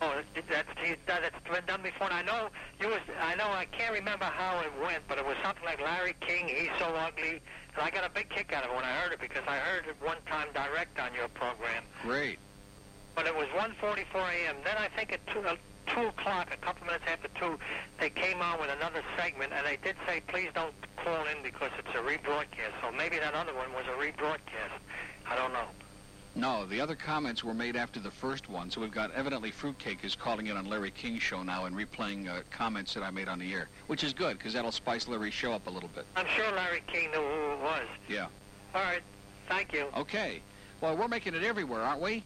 Oh, 0.00 0.22
that's 0.44 0.68
that's 1.06 1.40
been 1.50 1.64
done 1.66 1.82
before. 1.82 2.06
And 2.06 2.14
I 2.14 2.22
know 2.22 2.48
you 2.80 2.86
was. 2.88 3.00
I 3.20 3.34
know. 3.34 3.48
I 3.48 3.64
can't 3.64 3.94
remember 3.94 4.26
how 4.26 4.60
it 4.60 4.70
went, 4.80 5.02
but 5.08 5.18
it 5.18 5.26
was 5.26 5.34
something 5.42 5.64
like 5.64 5.80
Larry 5.80 6.14
King. 6.20 6.46
He's 6.46 6.70
so 6.78 6.94
ugly. 6.94 7.40
And 7.74 7.82
I 7.82 7.90
got 7.90 8.06
a 8.06 8.10
big 8.10 8.28
kick 8.28 8.52
out 8.52 8.62
of 8.64 8.70
it 8.70 8.76
when 8.76 8.84
I 8.84 8.92
heard 8.92 9.12
it 9.12 9.18
because 9.20 9.42
I 9.48 9.56
heard 9.56 9.86
it 9.88 9.96
one 10.00 10.18
time 10.26 10.46
direct 10.54 11.00
on 11.00 11.12
your 11.14 11.26
program. 11.28 11.82
Great. 12.02 12.38
But 13.14 13.26
it 13.26 13.34
was 13.34 13.46
1:44 13.48 13.96
a.m. 14.14 14.56
Then 14.64 14.76
I 14.78 14.88
think 14.88 15.12
at 15.12 15.24
two, 15.28 15.40
uh, 15.40 15.56
two 15.86 16.08
o'clock, 16.08 16.48
a 16.52 16.56
couple 16.56 16.86
minutes 16.86 17.04
after 17.06 17.28
two, 17.38 17.58
they 18.00 18.10
came 18.10 18.40
on 18.40 18.60
with 18.60 18.70
another 18.70 19.02
segment, 19.16 19.52
and 19.52 19.66
they 19.66 19.76
did 19.76 19.96
say, 20.06 20.20
please 20.26 20.50
don't 20.54 20.74
call 20.96 21.24
in 21.26 21.42
because 21.42 21.70
it's 21.78 21.94
a 21.94 22.02
rebroadcast. 22.02 22.74
So 22.82 22.90
maybe 22.90 23.18
that 23.18 23.34
other 23.34 23.54
one 23.54 23.72
was 23.72 23.84
a 23.86 23.96
rebroadcast. 24.00 24.80
I 25.28 25.36
don't 25.36 25.52
know. 25.52 25.66
No, 26.36 26.66
the 26.66 26.80
other 26.80 26.96
comments 26.96 27.44
were 27.44 27.54
made 27.54 27.76
after 27.76 28.00
the 28.00 28.10
first 28.10 28.48
one, 28.48 28.68
so 28.68 28.80
we've 28.80 28.90
got 28.90 29.12
evidently 29.12 29.52
Fruitcake 29.52 30.04
is 30.04 30.16
calling 30.16 30.48
in 30.48 30.56
on 30.56 30.64
Larry 30.64 30.90
King's 30.90 31.22
show 31.22 31.44
now 31.44 31.66
and 31.66 31.76
replaying 31.76 32.28
uh, 32.28 32.40
comments 32.50 32.92
that 32.94 33.04
I 33.04 33.10
made 33.10 33.28
on 33.28 33.38
the 33.38 33.52
air, 33.52 33.68
which 33.86 34.02
is 34.02 34.12
good 34.12 34.36
because 34.36 34.52
that'll 34.52 34.72
spice 34.72 35.06
Larry's 35.06 35.32
show 35.32 35.52
up 35.52 35.68
a 35.68 35.70
little 35.70 35.90
bit. 35.94 36.04
I'm 36.16 36.26
sure 36.34 36.50
Larry 36.50 36.82
King 36.88 37.12
knew 37.12 37.18
who 37.18 37.52
it 37.52 37.60
was. 37.60 37.86
Yeah. 38.08 38.26
All 38.74 38.82
right. 38.82 39.02
Thank 39.48 39.72
you. 39.72 39.86
Okay. 39.96 40.42
Well, 40.80 40.96
we're 40.96 41.06
making 41.06 41.34
it 41.34 41.44
everywhere, 41.44 41.82
aren't 41.82 42.02
we? 42.02 42.24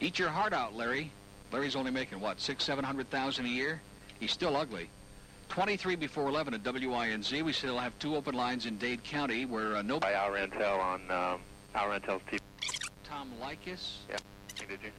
Eat 0.00 0.18
your 0.18 0.28
heart 0.28 0.52
out, 0.52 0.74
Larry. 0.74 1.10
Larry's 1.52 1.76
only 1.76 1.90
making 1.90 2.20
what, 2.20 2.40
six, 2.40 2.64
seven 2.64 2.84
hundred 2.84 3.10
thousand 3.10 3.46
a 3.46 3.48
year? 3.48 3.80
He's 4.20 4.32
still 4.32 4.56
ugly. 4.56 4.90
23 5.48 5.96
before 5.96 6.28
11 6.28 6.52
at 6.54 6.62
WINZ. 6.62 7.42
We 7.42 7.52
still 7.52 7.78
have 7.78 7.98
two 7.98 8.14
open 8.16 8.34
lines 8.34 8.66
in 8.66 8.76
Dade 8.76 9.02
County 9.02 9.46
where 9.46 9.76
uh, 9.76 9.82
no. 9.82 9.98
By 9.98 10.12
Al 10.12 10.30
Rantel 10.30 10.78
on 10.78 11.00
um, 11.10 11.40
Al 11.74 11.88
Rantel's 11.88 12.22
TV. 12.30 12.38
Tom 13.04 13.30
Leykis. 13.42 13.96
Yeah, 14.10 14.16
did 14.68 14.78
you 14.82 14.90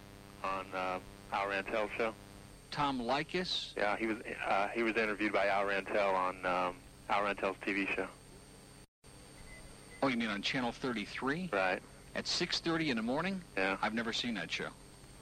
on 0.44 0.66
uh, 0.74 1.00
Al 1.32 1.48
Rantel's 1.48 1.92
show? 1.98 2.14
Tom 2.72 3.00
Leykis. 3.00 3.74
Yeah, 3.78 3.96
he 3.96 4.08
was 4.08 4.18
uh, 4.48 4.68
he 4.70 4.82
was 4.84 4.96
interviewed 4.96 5.32
by 5.34 5.48
Al 5.48 5.66
Rantel 5.66 6.14
on 6.14 6.36
um, 6.46 6.76
Al 7.10 7.22
Rantel's 7.24 7.58
TV 7.66 7.88
show. 7.96 8.08
Oh, 10.02 10.08
you 10.08 10.18
mean 10.18 10.30
on 10.30 10.42
Channel 10.42 10.72
33 10.72 11.50
Right. 11.54 11.80
at 12.16 12.26
6:30 12.26 12.90
in 12.90 12.98
the 12.98 13.04
morning? 13.04 13.40
Yeah. 13.56 13.78
I've 13.82 13.94
never 13.94 14.14
seen 14.14 14.34
that 14.36 14.50
show. 14.52 14.70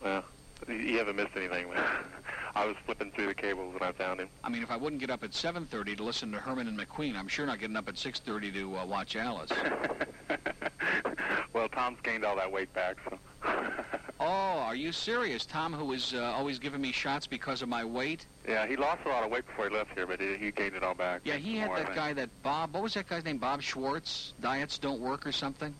Well, 0.07 0.23
you 0.69 0.97
haven't 0.97 1.17
missed 1.17 1.35
anything. 1.35 1.67
I 2.55 2.65
was 2.65 2.75
flipping 2.85 3.11
through 3.11 3.27
the 3.27 3.35
cables 3.35 3.73
when 3.73 3.87
I 3.87 3.91
found 3.91 4.19
him. 4.19 4.29
I 4.43 4.49
mean, 4.49 4.63
if 4.63 4.71
I 4.71 4.77
wouldn't 4.77 4.99
get 4.99 5.09
up 5.09 5.23
at 5.23 5.31
7:30 5.31 5.97
to 5.97 6.03
listen 6.03 6.31
to 6.31 6.39
Herman 6.39 6.67
and 6.67 6.79
McQueen, 6.79 7.15
I'm 7.15 7.27
sure 7.27 7.45
not 7.45 7.59
getting 7.59 7.75
up 7.75 7.87
at 7.87 7.95
6:30 7.95 8.53
to 8.53 8.77
uh, 8.77 8.85
watch 8.85 9.15
Alice. 9.15 9.51
well, 11.53 11.69
Tom's 11.69 11.99
gained 12.01 12.23
all 12.25 12.35
that 12.37 12.51
weight 12.51 12.73
back, 12.73 12.97
so. 13.07 13.19
oh, 14.19 14.25
are 14.25 14.75
you 14.75 14.91
serious? 14.91 15.45
Tom, 15.45 15.73
who 15.73 15.85
was 15.85 16.13
uh, 16.13 16.23
always 16.35 16.57
giving 16.57 16.81
me 16.81 16.91
shots 16.91 17.27
because 17.27 17.61
of 17.61 17.69
my 17.69 17.83
weight? 17.83 18.25
yeah, 18.47 18.65
he 18.65 18.75
lost 18.75 19.01
a 19.05 19.09
lot 19.09 19.23
of 19.23 19.29
weight 19.29 19.45
before 19.45 19.69
he 19.69 19.75
left 19.75 19.91
here, 19.93 20.07
but 20.07 20.19
he, 20.19 20.35
he 20.37 20.51
gained 20.51 20.73
it 20.73 20.83
all 20.83 20.95
back. 20.95 21.21
Yeah, 21.25 21.35
he 21.35 21.57
had 21.57 21.67
More, 21.67 21.77
that 21.77 21.93
guy, 21.93 22.13
that 22.13 22.29
Bob. 22.41 22.73
What 22.73 22.81
was 22.81 22.93
that 22.95 23.07
guy's 23.07 23.25
name? 23.25 23.37
Bob 23.37 23.61
Schwartz. 23.61 24.33
Diets 24.41 24.79
don't 24.79 25.01
work 25.01 25.27
or 25.27 25.31
something. 25.31 25.75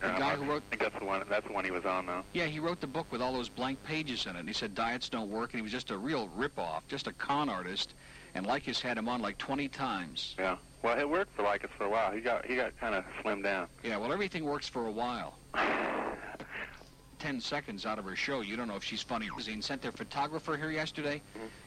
The 0.00 0.06
Yeah, 0.08 0.18
guy 0.18 0.34
who 0.36 0.44
wrote. 0.44 0.62
I 0.66 0.76
think 0.76 0.82
that's 0.82 0.98
the 0.98 1.04
one. 1.04 1.22
That's 1.28 1.46
the 1.46 1.52
one 1.52 1.64
he 1.64 1.70
was 1.70 1.84
on, 1.84 2.06
though. 2.06 2.24
Yeah, 2.32 2.46
he 2.46 2.58
wrote 2.58 2.80
the 2.80 2.86
book 2.86 3.06
with 3.12 3.20
all 3.20 3.32
those 3.32 3.48
blank 3.48 3.82
pages 3.84 4.26
in 4.26 4.34
it. 4.36 4.40
And 4.40 4.48
he 4.48 4.54
said 4.54 4.74
diets 4.74 5.08
don't 5.08 5.30
work, 5.30 5.52
and 5.52 5.58
he 5.58 5.62
was 5.62 5.72
just 5.72 5.90
a 5.90 5.98
real 5.98 6.28
rip-off, 6.36 6.86
just 6.88 7.06
a 7.06 7.12
con 7.12 7.48
artist. 7.48 7.92
And 8.34 8.46
Leykis 8.46 8.80
had 8.80 8.96
him 8.96 9.08
on 9.08 9.20
like 9.20 9.36
20 9.38 9.68
times. 9.68 10.34
Yeah. 10.38 10.56
Well, 10.82 10.98
it 10.98 11.08
worked 11.08 11.34
for 11.36 11.42
Leykis 11.42 11.68
for 11.76 11.84
a 11.84 11.90
while. 11.90 12.10
He 12.12 12.20
got 12.20 12.46
he 12.46 12.56
got 12.56 12.78
kind 12.80 12.94
of 12.94 13.04
slimmed 13.22 13.42
down. 13.42 13.66
Yeah, 13.82 13.98
well, 13.98 14.12
everything 14.12 14.44
works 14.44 14.66
for 14.68 14.86
a 14.86 14.90
while. 14.92 15.34
10 17.20 17.40
seconds 17.40 17.86
out 17.86 17.98
of 17.98 18.04
her 18.06 18.16
show, 18.16 18.40
you 18.40 18.56
don't 18.56 18.66
know 18.66 18.76
if 18.76 18.82
she's 18.82 19.02
funny. 19.02 19.28
Magazine 19.28 19.62
sent 19.62 19.82
their 19.82 19.92
photographer 19.92 20.56
here 20.56 20.70
yesterday, 20.70 21.20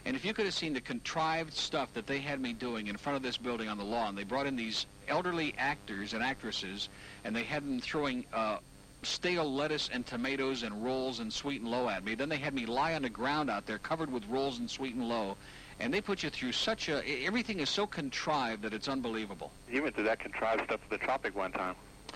and 0.05 0.15
if 0.15 0.25
you 0.25 0.33
could 0.33 0.45
have 0.45 0.53
seen 0.53 0.73
the 0.73 0.81
contrived 0.81 1.53
stuff 1.53 1.93
that 1.93 2.07
they 2.07 2.19
had 2.19 2.41
me 2.41 2.53
doing 2.53 2.87
in 2.87 2.97
front 2.97 3.15
of 3.15 3.23
this 3.23 3.37
building 3.37 3.69
on 3.69 3.77
the 3.77 3.83
lawn, 3.83 4.15
they 4.15 4.23
brought 4.23 4.47
in 4.47 4.55
these 4.55 4.87
elderly 5.07 5.53
actors 5.57 6.13
and 6.13 6.23
actresses, 6.23 6.89
and 7.23 7.35
they 7.35 7.43
had 7.43 7.63
them 7.63 7.79
throwing 7.79 8.25
uh, 8.33 8.57
stale 9.03 9.51
lettuce 9.51 9.89
and 9.93 10.05
tomatoes 10.05 10.63
and 10.63 10.83
rolls 10.83 11.19
and 11.19 11.31
sweet 11.31 11.61
and 11.61 11.69
low 11.69 11.87
at 11.87 12.03
me. 12.03 12.15
Then 12.15 12.29
they 12.29 12.37
had 12.37 12.53
me 12.53 12.65
lie 12.65 12.95
on 12.95 13.03
the 13.03 13.09
ground 13.09 13.49
out 13.49 13.65
there 13.65 13.77
covered 13.77 14.11
with 14.11 14.25
rolls 14.27 14.59
and 14.59 14.69
sweet 14.69 14.95
and 14.95 15.07
low, 15.07 15.37
and 15.79 15.93
they 15.93 16.01
put 16.01 16.23
you 16.23 16.29
through 16.29 16.53
such 16.53 16.89
a 16.89 17.03
Everything 17.25 17.59
is 17.59 17.69
so 17.69 17.85
contrived 17.85 18.63
that 18.63 18.73
it's 18.73 18.87
unbelievable. 18.87 19.51
You 19.69 19.83
went 19.83 19.95
through 19.95 20.05
that 20.05 20.19
contrived 20.19 20.63
stuff 20.65 20.81
for 20.81 20.97
the 20.97 21.03
Tropic 21.03 21.35
one 21.35 21.51
time. 21.51 21.75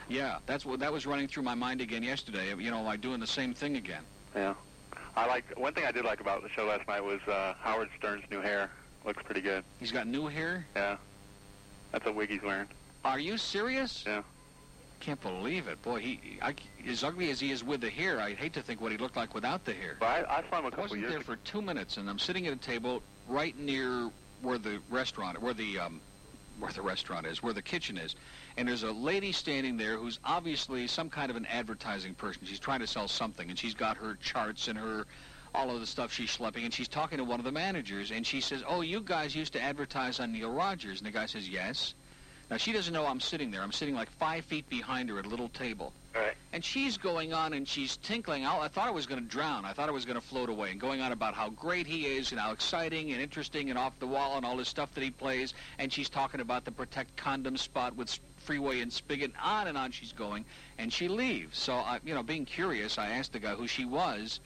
Yeah, 0.09 0.37
that's 0.45 0.65
what 0.65 0.79
that 0.79 0.91
was 0.91 1.05
running 1.05 1.27
through 1.27 1.43
my 1.43 1.55
mind 1.55 1.81
again 1.81 2.03
yesterday. 2.03 2.53
You 2.57 2.71
know, 2.71 2.81
like 2.81 3.01
doing 3.01 3.19
the 3.19 3.27
same 3.27 3.53
thing 3.53 3.75
again. 3.77 4.03
Yeah. 4.35 4.53
I 5.15 5.25
like 5.25 5.45
one 5.57 5.73
thing 5.73 5.85
I 5.85 5.91
did 5.91 6.05
like 6.05 6.19
about 6.21 6.43
the 6.43 6.49
show 6.49 6.65
last 6.65 6.87
night 6.87 7.03
was 7.03 7.19
uh, 7.27 7.53
Howard 7.61 7.89
Stern's 7.97 8.23
new 8.31 8.39
hair. 8.41 8.69
Looks 9.05 9.23
pretty 9.23 9.41
good. 9.41 9.63
He's 9.79 9.91
got 9.91 10.07
new 10.07 10.27
hair. 10.27 10.65
Yeah. 10.75 10.97
That's 11.91 12.05
a 12.05 12.11
wig 12.11 12.29
he's 12.29 12.41
wearing. 12.41 12.67
Are 13.03 13.19
you 13.19 13.37
serious? 13.37 14.03
Yeah. 14.05 14.21
Can't 14.99 15.21
believe 15.21 15.67
it, 15.67 15.81
boy. 15.81 15.99
He, 15.99 16.19
I, 16.41 16.55
as 16.87 17.03
ugly 17.03 17.29
as 17.29 17.39
he 17.39 17.51
is 17.51 17.63
with 17.63 17.81
the 17.81 17.89
hair, 17.89 18.19
I'd 18.19 18.37
hate 18.37 18.53
to 18.53 18.61
think 18.61 18.81
what 18.81 18.91
he 18.91 18.97
looked 18.97 19.15
like 19.15 19.33
without 19.33 19.63
the 19.63 19.73
hair. 19.73 19.97
But 19.99 20.07
I, 20.07 20.37
I 20.39 20.43
saw 20.49 20.59
him 20.59 20.65
a 20.65 20.67
I 20.67 20.69
couple 20.71 20.83
wasn't 20.83 21.01
years 21.01 21.11
there 21.11 21.21
ago. 21.21 21.33
for 21.33 21.35
two 21.37 21.61
minutes, 21.61 21.97
and 21.97 22.09
I'm 22.09 22.19
sitting 22.19 22.47
at 22.47 22.53
a 22.53 22.57
table 22.57 23.01
right 23.27 23.57
near 23.57 24.09
where 24.41 24.57
the 24.57 24.79
restaurant, 24.89 25.39
where 25.41 25.53
the 25.53 25.79
um, 25.79 26.01
where 26.59 26.71
the 26.71 26.81
restaurant 26.81 27.27
is, 27.27 27.43
where 27.43 27.53
the 27.53 27.61
kitchen 27.61 27.97
is, 27.97 28.15
and 28.57 28.67
there's 28.67 28.83
a 28.83 28.91
lady 28.91 29.31
standing 29.31 29.77
there 29.77 29.97
who's 29.97 30.19
obviously 30.23 30.87
some 30.87 31.09
kind 31.09 31.29
of 31.29 31.37
an 31.37 31.45
advertising 31.45 32.15
person. 32.15 32.41
She's 32.45 32.59
trying 32.59 32.79
to 32.79 32.87
sell 32.87 33.07
something, 33.07 33.49
and 33.49 33.57
she's 33.57 33.75
got 33.75 33.97
her 33.97 34.15
charts 34.15 34.67
and 34.67 34.77
her 34.77 35.05
all 35.55 35.69
of 35.71 35.79
the 35.79 35.87
stuff 35.87 36.11
she's 36.11 36.35
schlepping, 36.35 36.65
and 36.65 36.73
she's 36.73 36.87
talking 36.87 37.17
to 37.17 37.23
one 37.23 37.39
of 37.39 37.45
the 37.45 37.51
managers, 37.51 38.11
and 38.11 38.25
she 38.25 38.41
says, 38.41 38.63
"Oh, 38.67 38.81
you 38.81 38.99
guys 39.01 39.35
used 39.35 39.53
to 39.53 39.61
advertise 39.61 40.19
on 40.19 40.31
Neil 40.31 40.51
Rogers," 40.51 40.99
and 40.99 41.07
the 41.07 41.11
guy 41.11 41.25
says, 41.25 41.47
"Yes." 41.47 41.95
Now 42.49 42.57
she 42.57 42.71
doesn't 42.71 42.93
know 42.93 43.05
I'm 43.05 43.19
sitting 43.19 43.51
there. 43.51 43.61
I'm 43.61 43.73
sitting 43.73 43.93
like 43.93 44.09
five 44.11 44.45
feet 44.45 44.69
behind 44.69 45.09
her 45.09 45.19
at 45.19 45.25
a 45.25 45.29
little 45.29 45.49
table. 45.49 45.91
Right. 46.15 46.33
And 46.53 46.63
she's 46.63 46.97
going 46.97 47.33
on 47.33 47.53
and 47.53 47.67
she's 47.67 47.97
tinkling. 47.97 48.45
I, 48.45 48.57
I 48.57 48.67
thought 48.69 48.87
I 48.87 48.91
was 48.91 49.05
going 49.05 49.21
to 49.21 49.27
drown. 49.27 49.65
I 49.65 49.73
thought 49.73 49.89
I 49.89 49.91
was 49.91 50.05
going 50.05 50.19
to 50.19 50.25
float 50.25 50.49
away 50.49 50.71
and 50.71 50.79
going 50.79 51.01
on 51.01 51.11
about 51.11 51.33
how 51.33 51.49
great 51.49 51.85
he 51.85 52.05
is 52.05 52.31
and 52.31 52.39
how 52.39 52.51
exciting 52.51 53.11
and 53.11 53.21
interesting 53.21 53.69
and 53.69 53.77
off 53.77 53.99
the 53.99 54.07
wall 54.07 54.37
and 54.37 54.45
all 54.45 54.57
this 54.57 54.69
stuff 54.69 54.93
that 54.95 55.03
he 55.03 55.11
plays. 55.11 55.53
And 55.77 55.91
she's 55.91 56.09
talking 56.09 56.39
about 56.39 56.65
the 56.65 56.71
Protect 56.71 57.15
Condom 57.17 57.57
spot 57.57 57.95
with 57.95 58.17
Freeway 58.39 58.79
and 58.79 58.91
Spigot. 58.91 59.31
On 59.43 59.67
and 59.67 59.77
on 59.77 59.91
she's 59.91 60.13
going. 60.13 60.45
And 60.79 60.91
she 60.91 61.07
leaves. 61.07 61.57
So, 61.59 61.73
I, 61.73 61.99
you 62.05 62.15
know, 62.15 62.23
being 62.23 62.45
curious, 62.45 62.97
I 62.97 63.09
asked 63.09 63.33
the 63.33 63.39
guy 63.39 63.53
who 63.55 63.67
she 63.67 63.85
was. 63.85 64.39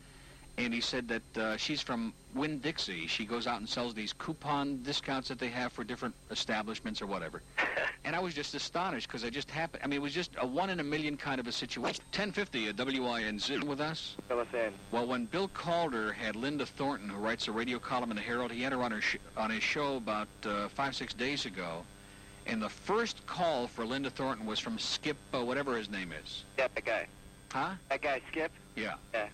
And 0.57 0.73
he 0.73 0.81
said 0.81 1.07
that 1.07 1.37
uh, 1.37 1.57
she's 1.57 1.81
from 1.81 2.13
Winn-Dixie. 2.35 3.07
She 3.07 3.25
goes 3.25 3.47
out 3.47 3.59
and 3.61 3.69
sells 3.69 3.93
these 3.93 4.11
coupon 4.11 4.83
discounts 4.83 5.29
that 5.29 5.39
they 5.39 5.47
have 5.47 5.71
for 5.71 5.85
different 5.85 6.13
establishments 6.29 7.01
or 7.01 7.07
whatever. 7.07 7.41
And 8.03 8.15
I 8.15 8.19
was 8.19 8.33
just 8.33 8.55
astonished 8.55 9.07
because 9.07 9.23
it 9.23 9.31
just 9.31 9.51
happened. 9.51 9.83
I 9.83 9.87
mean, 9.87 9.97
it 9.97 10.01
was 10.01 10.13
just 10.13 10.31
a 10.39 10.45
one 10.45 10.71
in 10.71 10.79
a 10.79 10.83
million 10.83 11.17
kind 11.17 11.39
of 11.39 11.47
a 11.47 11.51
situation. 11.51 12.03
1050 12.11 12.69
at 12.69 12.75
WINZ 12.75 13.63
with 13.63 13.79
us. 13.79 14.15
Fill 14.27 14.39
us 14.39 14.47
in. 14.53 14.73
Well, 14.91 15.05
when 15.05 15.25
Bill 15.25 15.47
Calder 15.49 16.11
had 16.11 16.35
Linda 16.35 16.65
Thornton, 16.65 17.09
who 17.09 17.17
writes 17.17 17.47
a 17.47 17.51
radio 17.51 17.77
column 17.77 18.09
in 18.09 18.15
the 18.15 18.21
Herald, 18.23 18.51
he 18.51 18.63
had 18.63 18.73
her 18.73 18.81
on, 18.81 18.91
her 18.91 19.01
sh- 19.01 19.17
on 19.37 19.51
his 19.51 19.61
show 19.61 19.97
about 19.97 20.27
uh, 20.45 20.67
five, 20.69 20.95
six 20.95 21.13
days 21.13 21.45
ago. 21.45 21.83
And 22.47 22.59
the 22.59 22.69
first 22.69 23.23
call 23.27 23.67
for 23.67 23.85
Linda 23.85 24.09
Thornton 24.09 24.47
was 24.47 24.57
from 24.57 24.79
Skip, 24.79 25.17
uh, 25.33 25.45
whatever 25.45 25.77
his 25.77 25.89
name 25.89 26.11
is. 26.23 26.43
Yeah, 26.57 26.67
that 26.73 26.83
guy. 26.83 27.05
Huh? 27.51 27.71
That 27.89 28.01
guy, 28.01 28.21
Skip. 28.31 28.51
Yeah. 28.75 28.95
Yeah. 29.13 29.27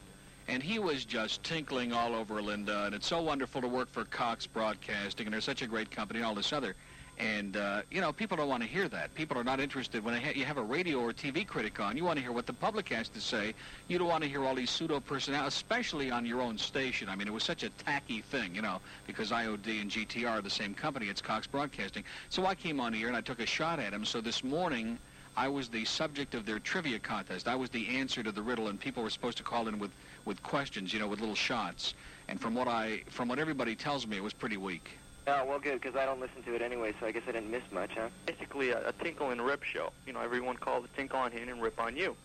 And 0.50 0.62
he 0.62 0.80
was 0.80 1.06
just 1.06 1.42
tinkling 1.44 1.94
all 1.94 2.16
over 2.16 2.42
Linda, 2.42 2.86
and 2.86 2.96
it's 2.96 3.08
so 3.08 3.22
wonderful 3.22 3.62
to 3.62 3.68
work 3.68 3.90
for 3.92 4.06
Cox 4.06 4.46
Broadcasting, 4.46 5.26
and 5.28 5.34
they're 5.34 5.42
such 5.42 5.62
a 5.62 5.68
great 5.68 5.90
company, 5.90 6.20
and 6.20 6.26
all 6.26 6.36
this 6.36 6.52
other. 6.52 6.76
And, 7.20 7.58
uh, 7.58 7.82
you 7.90 8.00
know, 8.00 8.14
people 8.14 8.38
don't 8.38 8.48
want 8.48 8.62
to 8.62 8.70
hear 8.70 8.88
that. 8.90 9.14
People 9.16 9.38
are 9.38 9.44
not 9.44 9.60
interested. 9.60 10.04
When 10.04 10.22
ha- 10.22 10.34
you 10.36 10.46
have 10.46 10.58
a 10.58 10.64
radio 10.64 11.00
or 11.00 11.14
TV 11.14 11.48
critic 11.48 11.80
on, 11.80 11.98
you 11.98 12.04
want 12.04 12.18
to 12.18 12.24
hear 12.24 12.32
what 12.32 12.46
the 12.46 12.54
public 12.54 12.90
has 12.90 13.10
to 13.10 13.20
say. 13.20 13.56
You 13.88 13.98
don't 13.98 14.08
want 14.08 14.24
to 14.24 14.30
hear 14.30 14.44
all 14.44 14.54
these 14.54 14.70
pseudo-personalities, 14.70 15.54
especially 15.54 16.12
on 16.12 16.28
your 16.28 16.42
own 16.42 16.60
station. 16.60 17.10
I 17.10 17.16
mean, 17.16 17.28
it 17.28 17.34
was 17.34 17.44
such 17.44 17.64
a 17.64 17.70
tacky 17.70 18.22
thing, 18.22 18.54
you 18.54 18.62
know, 18.62 18.82
because 19.08 19.32
IOD 19.32 19.82
and 19.82 19.90
GTR 19.90 20.30
are 20.30 20.42
the 20.42 20.50
same 20.50 20.76
company. 20.76 21.08
It's 21.08 21.22
Cox 21.22 21.48
Broadcasting. 21.48 22.04
So 22.30 22.46
I 22.46 22.54
came 22.54 22.80
on 22.80 22.94
here, 22.94 23.08
and 23.08 23.18
I 23.18 23.22
took 23.22 23.40
a 23.40 23.48
shot 23.48 23.80
at 23.80 23.94
him. 23.94 24.06
So 24.06 24.22
this 24.22 24.44
morning, 24.44 25.00
I 25.36 25.48
was 25.48 25.70
the 25.70 25.86
subject 25.86 26.36
of 26.36 26.46
their 26.46 26.60
trivia 26.60 27.00
contest. 27.00 27.48
I 27.48 27.56
was 27.56 27.72
the 27.72 27.88
answer 27.98 28.22
to 28.22 28.32
the 28.32 28.44
riddle, 28.44 28.68
and 28.68 28.80
people 28.80 29.02
were 29.02 29.10
supposed 29.10 29.38
to 29.38 29.44
call 29.44 29.68
in 29.68 29.80
with, 29.80 29.92
with 30.26 30.42
questions, 30.44 30.94
you 30.94 31.00
know, 31.00 31.08
with 31.08 31.20
little 31.20 31.36
shots. 31.36 31.96
And 32.28 32.40
from 32.40 32.54
what 32.54 32.68
I, 32.68 33.02
from 33.10 33.28
what 33.28 33.40
everybody 33.40 33.76
tells 33.76 34.06
me, 34.06 34.18
it 34.18 34.24
was 34.24 34.34
pretty 34.34 34.58
weak. 34.58 34.92
Oh, 35.30 35.44
well, 35.46 35.60
good, 35.60 35.82
because 35.82 35.98
I 35.98 36.06
don't 36.06 36.22
listen 36.22 36.42
to 36.44 36.56
it 36.56 36.62
anyway, 36.62 36.94
so 37.02 37.06
I 37.06 37.12
guess 37.12 37.24
I 37.28 37.34
didn't 37.34 37.52
miss 37.52 37.64
much, 37.72 37.92
huh? 37.96 38.08
basically 38.26 38.70
a, 38.72 38.88
a 38.90 38.94
tinkle 38.94 39.30
and 39.32 39.46
rip 39.46 39.62
show. 39.64 39.92
You 40.06 40.14
know, 40.14 40.22
everyone 40.22 40.56
called 40.56 40.86
the 40.86 40.88
tinkle 40.96 41.20
on 41.20 41.32
him 41.34 41.50
and 41.50 41.62
rip 41.62 41.80
on 41.82 41.98
you. 41.98 42.16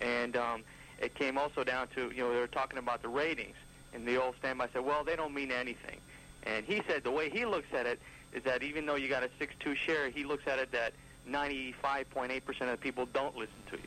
And 0.00 0.36
um, 0.36 0.64
it 1.00 1.14
came 1.14 1.38
also 1.38 1.62
down 1.62 1.86
to, 1.94 2.10
you 2.10 2.24
know, 2.24 2.32
they 2.34 2.40
were 2.40 2.48
talking 2.48 2.78
about 2.78 3.02
the 3.02 3.08
ratings. 3.08 3.54
And 3.94 4.04
the 4.04 4.20
old 4.20 4.34
standby 4.40 4.68
said, 4.72 4.84
well, 4.84 5.04
they 5.04 5.14
don't 5.14 5.32
mean 5.32 5.52
anything. 5.52 5.98
And 6.42 6.64
he 6.66 6.82
said 6.88 7.04
the 7.04 7.10
way 7.12 7.30
he 7.30 7.46
looks 7.46 7.72
at 7.72 7.86
it 7.86 8.00
is 8.32 8.42
that 8.42 8.64
even 8.64 8.84
though 8.84 8.96
you 8.96 9.08
got 9.08 9.22
a 9.22 9.28
6-2 9.40 9.76
share, 9.76 10.10
he 10.10 10.24
looks 10.24 10.48
at 10.48 10.58
it 10.58 10.72
that 10.72 10.92
95.8% 11.30 12.60
of 12.62 12.70
the 12.70 12.76
people 12.78 13.06
don't 13.06 13.36
listen 13.36 13.54
to 13.70 13.76
you. 13.76 13.82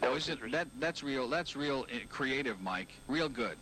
That 0.00 0.10
Oh, 0.10 0.14
is 0.14 0.30
it, 0.30 0.38
that, 0.52 0.68
that's 0.78 1.02
real, 1.02 1.28
that's 1.28 1.54
real 1.54 1.84
uh, 1.92 1.98
creative, 2.08 2.62
Mike. 2.62 2.88
Real 3.06 3.28
good. 3.28 3.58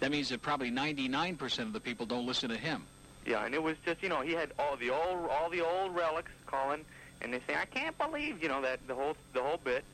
That 0.00 0.10
means 0.10 0.28
that 0.28 0.42
probably 0.42 0.70
99% 0.70 1.58
of 1.60 1.72
the 1.72 1.80
people 1.80 2.04
don't 2.04 2.26
listen 2.26 2.50
to 2.50 2.56
him. 2.58 2.84
Yeah, 3.26 3.44
and 3.44 3.54
it 3.54 3.62
was 3.62 3.76
just, 3.84 4.02
you 4.02 4.08
know, 4.08 4.20
he 4.22 4.32
had 4.32 4.52
all 4.58 4.76
the 4.76 4.90
old 4.90 5.28
all 5.30 5.50
the 5.50 5.60
old 5.60 5.94
relics 5.94 6.32
calling, 6.46 6.84
and 7.20 7.32
they 7.32 7.40
say, 7.46 7.54
I 7.56 7.66
can't 7.66 7.96
believe, 7.98 8.42
you 8.42 8.48
know, 8.48 8.62
that 8.62 8.80
the 8.86 8.94
whole 8.94 9.16
the 9.34 9.42
whole 9.42 9.60
bit. 9.62 9.84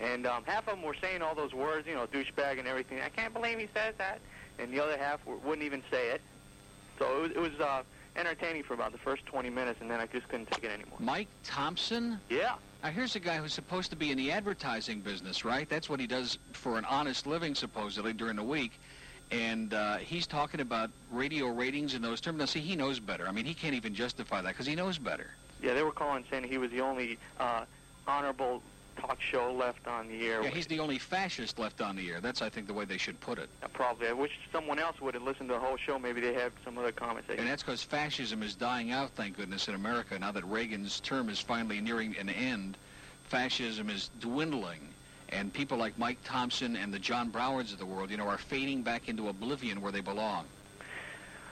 And 0.00 0.26
um, 0.26 0.44
half 0.44 0.68
of 0.68 0.76
them 0.76 0.82
were 0.82 0.94
saying 1.00 1.22
all 1.22 1.34
those 1.34 1.52
words, 1.52 1.86
you 1.88 1.94
know, 1.94 2.06
douchebag 2.06 2.58
and 2.58 2.68
everything. 2.68 3.00
I 3.00 3.08
can't 3.08 3.34
believe 3.34 3.58
he 3.58 3.68
says 3.74 3.94
that. 3.98 4.20
And 4.60 4.72
the 4.72 4.80
other 4.80 4.96
half 4.96 5.24
w- 5.24 5.40
wouldn't 5.44 5.64
even 5.64 5.82
say 5.90 6.10
it. 6.10 6.20
So 7.00 7.16
it 7.16 7.20
was, 7.22 7.30
it 7.32 7.38
was 7.40 7.60
uh, 7.60 7.82
entertaining 8.14 8.62
for 8.62 8.74
about 8.74 8.92
the 8.92 8.98
first 8.98 9.26
20 9.26 9.50
minutes, 9.50 9.80
and 9.80 9.90
then 9.90 9.98
I 9.98 10.06
just 10.06 10.28
couldn't 10.28 10.50
take 10.52 10.62
it 10.62 10.70
anymore. 10.70 10.98
Mike 11.00 11.26
Thompson? 11.44 12.20
Yeah, 12.30 12.54
Now, 12.82 12.90
here's 12.90 13.16
a 13.16 13.20
guy 13.20 13.38
who's 13.38 13.52
supposed 13.54 13.90
to 13.90 13.96
be 13.96 14.12
in 14.12 14.18
the 14.18 14.30
advertising 14.30 15.00
business, 15.00 15.44
right? 15.44 15.68
That's 15.68 15.88
what 15.88 15.98
he 15.98 16.06
does 16.06 16.38
for 16.52 16.78
an 16.78 16.84
honest 16.84 17.26
living, 17.26 17.56
supposedly, 17.56 18.12
during 18.12 18.36
the 18.36 18.42
week. 18.44 18.78
And 19.30 19.74
uh, 19.74 19.96
he's 19.96 20.26
talking 20.26 20.60
about 20.60 20.90
radio 21.12 21.48
ratings 21.48 21.94
in 21.94 22.02
those 22.02 22.20
terms. 22.20 22.38
Now, 22.38 22.46
see, 22.46 22.60
he 22.60 22.76
knows 22.76 22.98
better. 22.98 23.28
I 23.28 23.32
mean, 23.32 23.44
he 23.44 23.54
can't 23.54 23.74
even 23.74 23.94
justify 23.94 24.40
that 24.40 24.48
because 24.48 24.66
he 24.66 24.74
knows 24.74 24.98
better. 24.98 25.28
Yeah, 25.62 25.74
they 25.74 25.82
were 25.82 25.92
calling 25.92 26.24
saying 26.30 26.44
he 26.44 26.58
was 26.58 26.70
the 26.70 26.80
only 26.80 27.18
uh, 27.38 27.64
honorable 28.06 28.62
talk 28.96 29.20
show 29.20 29.52
left 29.52 29.86
on 29.86 30.08
the 30.08 30.26
air. 30.26 30.42
Yeah, 30.42 30.50
he's 30.50 30.66
the 30.66 30.80
only 30.80 30.98
fascist 30.98 31.58
left 31.58 31.80
on 31.80 31.94
the 31.96 32.10
air. 32.10 32.20
That's, 32.20 32.42
I 32.42 32.48
think, 32.48 32.66
the 32.66 32.74
way 32.74 32.84
they 32.84 32.96
should 32.96 33.20
put 33.20 33.38
it. 33.38 33.48
Uh, 33.62 33.68
probably. 33.68 34.08
I 34.08 34.12
wish 34.12 34.32
someone 34.50 34.78
else 34.78 35.00
would 35.00 35.14
have 35.14 35.22
listened 35.22 35.48
to 35.50 35.54
the 35.54 35.60
whole 35.60 35.76
show. 35.76 35.98
Maybe 35.98 36.20
they 36.20 36.34
have 36.34 36.52
some 36.64 36.78
other 36.78 36.92
comments. 36.92 37.28
And 37.28 37.46
that's 37.46 37.62
because 37.62 37.82
fascism 37.82 38.42
is 38.42 38.54
dying 38.54 38.90
out, 38.90 39.10
thank 39.10 39.36
goodness, 39.36 39.68
in 39.68 39.74
America. 39.74 40.18
Now 40.18 40.32
that 40.32 40.44
Reagan's 40.44 41.00
term 41.00 41.28
is 41.28 41.38
finally 41.38 41.80
nearing 41.80 42.16
an 42.16 42.28
end, 42.28 42.76
fascism 43.24 43.90
is 43.90 44.10
dwindling. 44.20 44.80
And 45.30 45.52
people 45.52 45.76
like 45.76 45.98
Mike 45.98 46.18
Thompson 46.24 46.76
and 46.76 46.92
the 46.92 46.98
John 46.98 47.28
Browards 47.28 47.72
of 47.72 47.78
the 47.78 47.86
world, 47.86 48.10
you 48.10 48.16
know, 48.16 48.28
are 48.28 48.38
fading 48.38 48.82
back 48.82 49.08
into 49.08 49.28
oblivion 49.28 49.80
where 49.80 49.92
they 49.92 50.00
belong. 50.00 50.46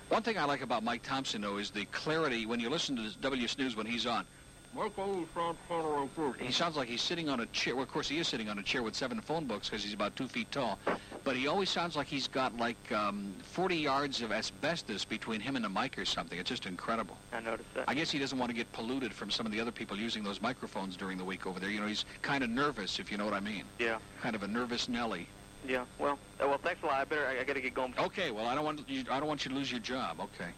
One 0.08 0.22
thing 0.22 0.38
I 0.38 0.44
like 0.44 0.62
about 0.62 0.84
Mike 0.84 1.02
Thompson, 1.02 1.42
though, 1.42 1.58
is 1.58 1.70
the 1.70 1.84
clarity 1.86 2.46
when 2.46 2.60
you 2.60 2.70
listen 2.70 2.96
to 2.96 3.10
W 3.20 3.48
Snooze 3.48 3.76
when 3.76 3.86
he's 3.86 4.06
on. 4.06 4.24
He 6.38 6.52
sounds 6.52 6.76
like 6.76 6.88
he's 6.88 7.00
sitting 7.00 7.28
on 7.28 7.40
a 7.40 7.46
chair. 7.46 7.74
Well, 7.74 7.82
of 7.82 7.90
course, 7.90 8.08
he 8.08 8.18
is 8.18 8.28
sitting 8.28 8.48
on 8.48 8.58
a 8.58 8.62
chair 8.62 8.82
with 8.82 8.94
seven 8.94 9.20
phone 9.20 9.46
books 9.46 9.68
because 9.68 9.82
he's 9.82 9.94
about 9.94 10.14
two 10.16 10.28
feet 10.28 10.50
tall. 10.52 10.78
But 11.24 11.36
he 11.36 11.46
always 11.46 11.70
sounds 11.70 11.96
like 11.96 12.06
he's 12.06 12.28
got 12.28 12.56
like 12.56 12.92
um, 12.92 13.32
40 13.42 13.76
yards 13.76 14.22
of 14.22 14.32
asbestos 14.32 15.04
between 15.04 15.40
him 15.40 15.56
and 15.56 15.64
the 15.64 15.68
mic 15.68 15.98
or 15.98 16.04
something. 16.04 16.38
It's 16.38 16.48
just 16.50 16.66
incredible. 16.66 17.16
I 17.32 17.40
noticed 17.40 17.72
that. 17.74 17.84
I 17.88 17.94
guess 17.94 18.10
he 18.10 18.18
doesn't 18.18 18.38
want 18.38 18.50
to 18.50 18.56
get 18.56 18.70
polluted 18.72 19.12
from 19.12 19.30
some 19.30 19.46
of 19.46 19.52
the 19.52 19.60
other 19.60 19.72
people 19.72 19.96
using 19.96 20.22
those 20.22 20.42
microphones 20.42 20.96
during 20.96 21.18
the 21.18 21.24
week 21.24 21.46
over 21.46 21.58
there. 21.58 21.70
You 21.70 21.80
know, 21.80 21.86
he's 21.86 22.04
kind 22.22 22.44
of 22.44 22.50
nervous, 22.50 22.98
if 22.98 23.10
you 23.10 23.18
know 23.18 23.24
what 23.24 23.34
I 23.34 23.40
mean. 23.40 23.64
Yeah. 23.78 23.98
Kind 24.20 24.36
of 24.36 24.42
a 24.42 24.48
nervous 24.48 24.88
Nelly. 24.88 25.26
Yeah. 25.66 25.84
Well, 25.98 26.18
uh, 26.40 26.46
well, 26.46 26.58
thanks 26.58 26.82
a 26.82 26.86
lot. 26.86 27.00
I 27.00 27.04
better. 27.04 27.26
I, 27.26 27.40
I 27.40 27.44
got 27.44 27.54
to 27.54 27.60
get 27.60 27.74
going. 27.74 27.94
Okay. 27.98 28.30
Well, 28.30 28.46
I 28.46 28.54
don't 28.54 28.64
want 28.64 28.88
you. 28.88 29.04
I 29.10 29.18
don't 29.18 29.28
want 29.28 29.44
you 29.44 29.50
to 29.50 29.56
lose 29.56 29.70
your 29.70 29.80
job. 29.80 30.20
Okay. 30.20 30.50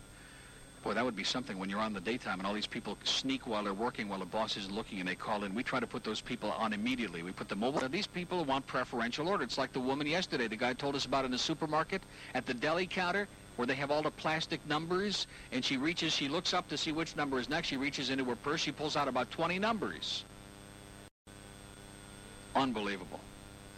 Boy, 0.85 0.95
that 0.95 1.05
would 1.05 1.17
be 1.17 1.25
something 1.25 1.59
when 1.59 1.69
you're 1.69 1.81
on 1.81 1.93
the 1.93 2.01
daytime 2.01 2.39
and 2.39 2.47
all 2.47 2.55
these 2.55 2.67
people 2.67 2.97
sneak 3.03 3.47
while 3.47 3.65
they're 3.65 3.75
working 3.75 4.09
while 4.09 4.21
the 4.21 4.25
boss 4.25 4.57
isn't 4.57 4.73
looking 4.73 5.01
and 5.01 5.09
they 5.09 5.17
call 5.17 5.43
in. 5.43 5.55
We 5.55 5.63
try 5.63 5.81
to 5.81 5.87
put 5.87 6.05
those 6.05 6.21
people 6.21 6.53
on 6.53 6.73
immediately. 6.73 7.23
We 7.23 7.33
put 7.33 7.49
the 7.49 7.57
mobile. 7.57 7.87
These 7.89 8.07
people 8.07 8.45
want 8.45 8.67
preferential 8.67 9.29
order. 9.29 9.43
It's 9.43 9.59
like 9.59 9.73
the 9.73 9.81
woman 9.81 10.07
yesterday. 10.07 10.47
The 10.47 10.57
guy 10.57 10.75
told 10.75 10.95
us 10.95 11.05
about 11.05 11.25
in 11.25 11.33
the 11.33 11.39
supermarket 11.39 12.03
at 12.35 12.47
the 12.47 12.55
deli 12.55 12.87
counter 12.87 13.27
where 13.57 13.67
they 13.67 13.75
have 13.75 13.91
all 13.91 14.03
the 14.03 14.11
plastic 14.13 14.65
numbers 14.69 15.27
and 15.51 15.65
she 15.65 15.77
reaches, 15.77 16.13
she 16.13 16.29
looks 16.29 16.55
up 16.55 16.69
to 16.69 16.79
see 16.79 16.93
which 16.93 17.17
number 17.17 17.41
is 17.41 17.49
next. 17.49 17.69
She 17.69 17.77
reaches 17.77 18.09
into 18.11 18.25
her 18.27 18.37
purse. 18.37 18.61
She 18.61 18.71
pulls 18.71 18.97
out 18.97 19.09
about 19.09 19.31
20 19.33 19.59
numbers. 19.59 20.25
Unbelievable. 22.55 23.21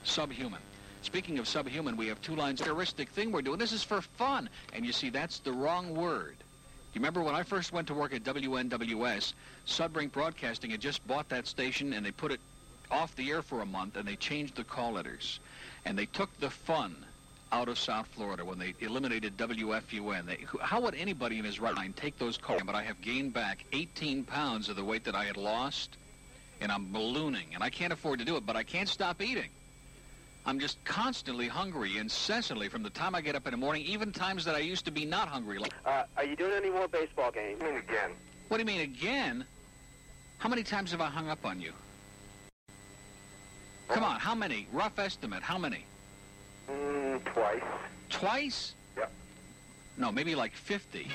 Subhuman. 0.04 0.60
Speaking 1.02 1.38
of 1.38 1.48
subhuman, 1.48 1.96
we 1.96 2.08
have 2.08 2.20
two 2.20 2.36
lines. 2.36 2.60
Heuristic 2.60 3.08
thing 3.08 3.32
we're 3.32 3.40
doing. 3.40 3.58
This 3.58 3.72
is 3.72 3.82
for 3.82 4.02
fun. 4.02 4.50
And 4.74 4.84
you 4.84 4.92
see, 4.92 5.08
that's 5.08 5.38
the 5.38 5.52
wrong 5.52 5.94
word. 5.94 6.36
Do 6.92 6.98
you 6.98 7.02
remember 7.02 7.22
when 7.22 7.36
I 7.36 7.44
first 7.44 7.72
went 7.72 7.86
to 7.86 7.94
work 7.94 8.12
at 8.12 8.24
WNWS, 8.24 9.32
Sudbrink 9.64 10.10
Broadcasting 10.10 10.72
had 10.72 10.80
just 10.80 11.06
bought 11.06 11.28
that 11.28 11.46
station 11.46 11.92
and 11.92 12.04
they 12.04 12.10
put 12.10 12.32
it 12.32 12.40
off 12.90 13.14
the 13.14 13.30
air 13.30 13.42
for 13.42 13.60
a 13.60 13.66
month 13.66 13.96
and 13.96 14.08
they 14.08 14.16
changed 14.16 14.56
the 14.56 14.64
call 14.64 14.92
letters. 14.92 15.38
And 15.84 15.96
they 15.96 16.06
took 16.06 16.36
the 16.40 16.50
fun 16.50 16.96
out 17.52 17.68
of 17.68 17.78
South 17.78 18.08
Florida 18.08 18.44
when 18.44 18.58
they 18.58 18.74
eliminated 18.80 19.36
WFUN. 19.36 20.26
They, 20.26 20.44
how 20.60 20.80
would 20.80 20.96
anybody 20.96 21.38
in 21.38 21.44
his 21.44 21.60
right 21.60 21.76
mind 21.76 21.94
take 21.94 22.18
those 22.18 22.36
calls? 22.36 22.62
But 22.66 22.74
I 22.74 22.82
have 22.82 23.00
gained 23.00 23.34
back 23.34 23.64
18 23.72 24.24
pounds 24.24 24.68
of 24.68 24.74
the 24.74 24.84
weight 24.84 25.04
that 25.04 25.14
I 25.14 25.26
had 25.26 25.36
lost, 25.36 25.96
and 26.60 26.72
I'm 26.72 26.92
ballooning. 26.92 27.54
And 27.54 27.62
I 27.62 27.70
can't 27.70 27.92
afford 27.92 28.18
to 28.18 28.24
do 28.24 28.36
it, 28.36 28.44
but 28.44 28.56
I 28.56 28.64
can't 28.64 28.88
stop 28.88 29.22
eating. 29.22 29.50
I'm 30.46 30.58
just 30.58 30.82
constantly 30.84 31.48
hungry, 31.48 31.98
incessantly, 31.98 32.68
from 32.68 32.82
the 32.82 32.90
time 32.90 33.14
I 33.14 33.20
get 33.20 33.34
up 33.34 33.46
in 33.46 33.50
the 33.52 33.56
morning, 33.56 33.82
even 33.84 34.10
times 34.10 34.44
that 34.46 34.54
I 34.54 34.58
used 34.60 34.84
to 34.86 34.90
be 34.90 35.04
not 35.04 35.28
hungry. 35.28 35.58
Like, 35.58 35.74
Uh, 35.84 36.04
are 36.16 36.24
you 36.24 36.34
doing 36.34 36.52
any 36.52 36.70
more 36.70 36.88
baseball 36.88 37.30
games? 37.30 37.60
I 37.60 37.64
mean, 37.66 37.76
again. 37.76 38.10
what 38.48 38.56
do 38.56 38.62
you 38.62 38.66
mean, 38.66 38.80
again? 38.80 39.44
How 40.38 40.48
many 40.48 40.62
times 40.62 40.90
have 40.92 41.00
I 41.00 41.08
hung 41.08 41.28
up 41.28 41.44
on 41.44 41.60
you? 41.60 41.72
Come 43.88 44.04
on, 44.04 44.18
how 44.18 44.34
many? 44.34 44.66
Rough 44.72 44.98
estimate, 44.98 45.42
how 45.42 45.58
many? 45.58 45.84
Mm, 46.68 47.22
twice. 47.24 47.62
Twice? 48.08 48.74
Yep. 48.96 49.12
No, 49.98 50.10
maybe 50.10 50.34
like 50.34 50.54
50. 50.54 51.10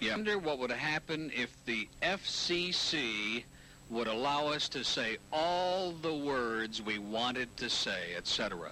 Yeah. 0.00 0.12
I 0.12 0.16
wonder 0.16 0.38
what 0.38 0.58
would 0.58 0.70
happen 0.70 1.32
if 1.34 1.52
the 1.64 1.88
FCC 2.02 3.44
would 3.90 4.08
allow 4.08 4.48
us 4.48 4.68
to 4.70 4.82
say 4.82 5.16
all 5.32 5.92
the 5.92 6.12
words 6.12 6.82
we 6.82 6.98
wanted 6.98 7.54
to 7.56 7.70
say, 7.70 8.14
etc., 8.16 8.70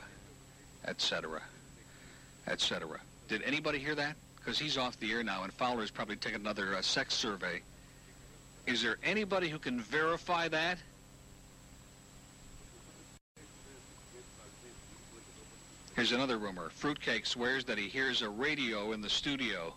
etc., 0.87 1.40
etc. 2.48 3.00
Did 3.29 3.42
anybody 3.42 3.79
hear 3.79 3.94
that? 3.94 4.16
Because 4.37 4.59
he's 4.59 4.77
off 4.77 4.98
the 5.00 5.12
air 5.12 5.22
now, 5.22 5.44
and 5.44 5.53
Fowler's 5.53 5.90
probably 5.90 6.16
taking 6.16 6.40
another 6.40 6.74
uh, 6.74 6.83
sex 6.83 7.14
survey. 7.14 7.62
Is 8.66 8.83
there 8.83 8.98
anybody 9.03 9.48
who 9.48 9.59
can 9.59 9.81
verify 9.81 10.48
that? 10.48 10.79
Here's 15.94 16.12
another 16.12 16.38
rumor. 16.38 16.70
Fruitcake 16.70 17.24
swears 17.24 17.64
that 17.66 17.79
he 17.79 17.88
hears 17.88 18.22
a 18.22 18.29
radio 18.29 18.92
in 18.92 19.00
the 19.00 19.09
studio. 19.09 19.74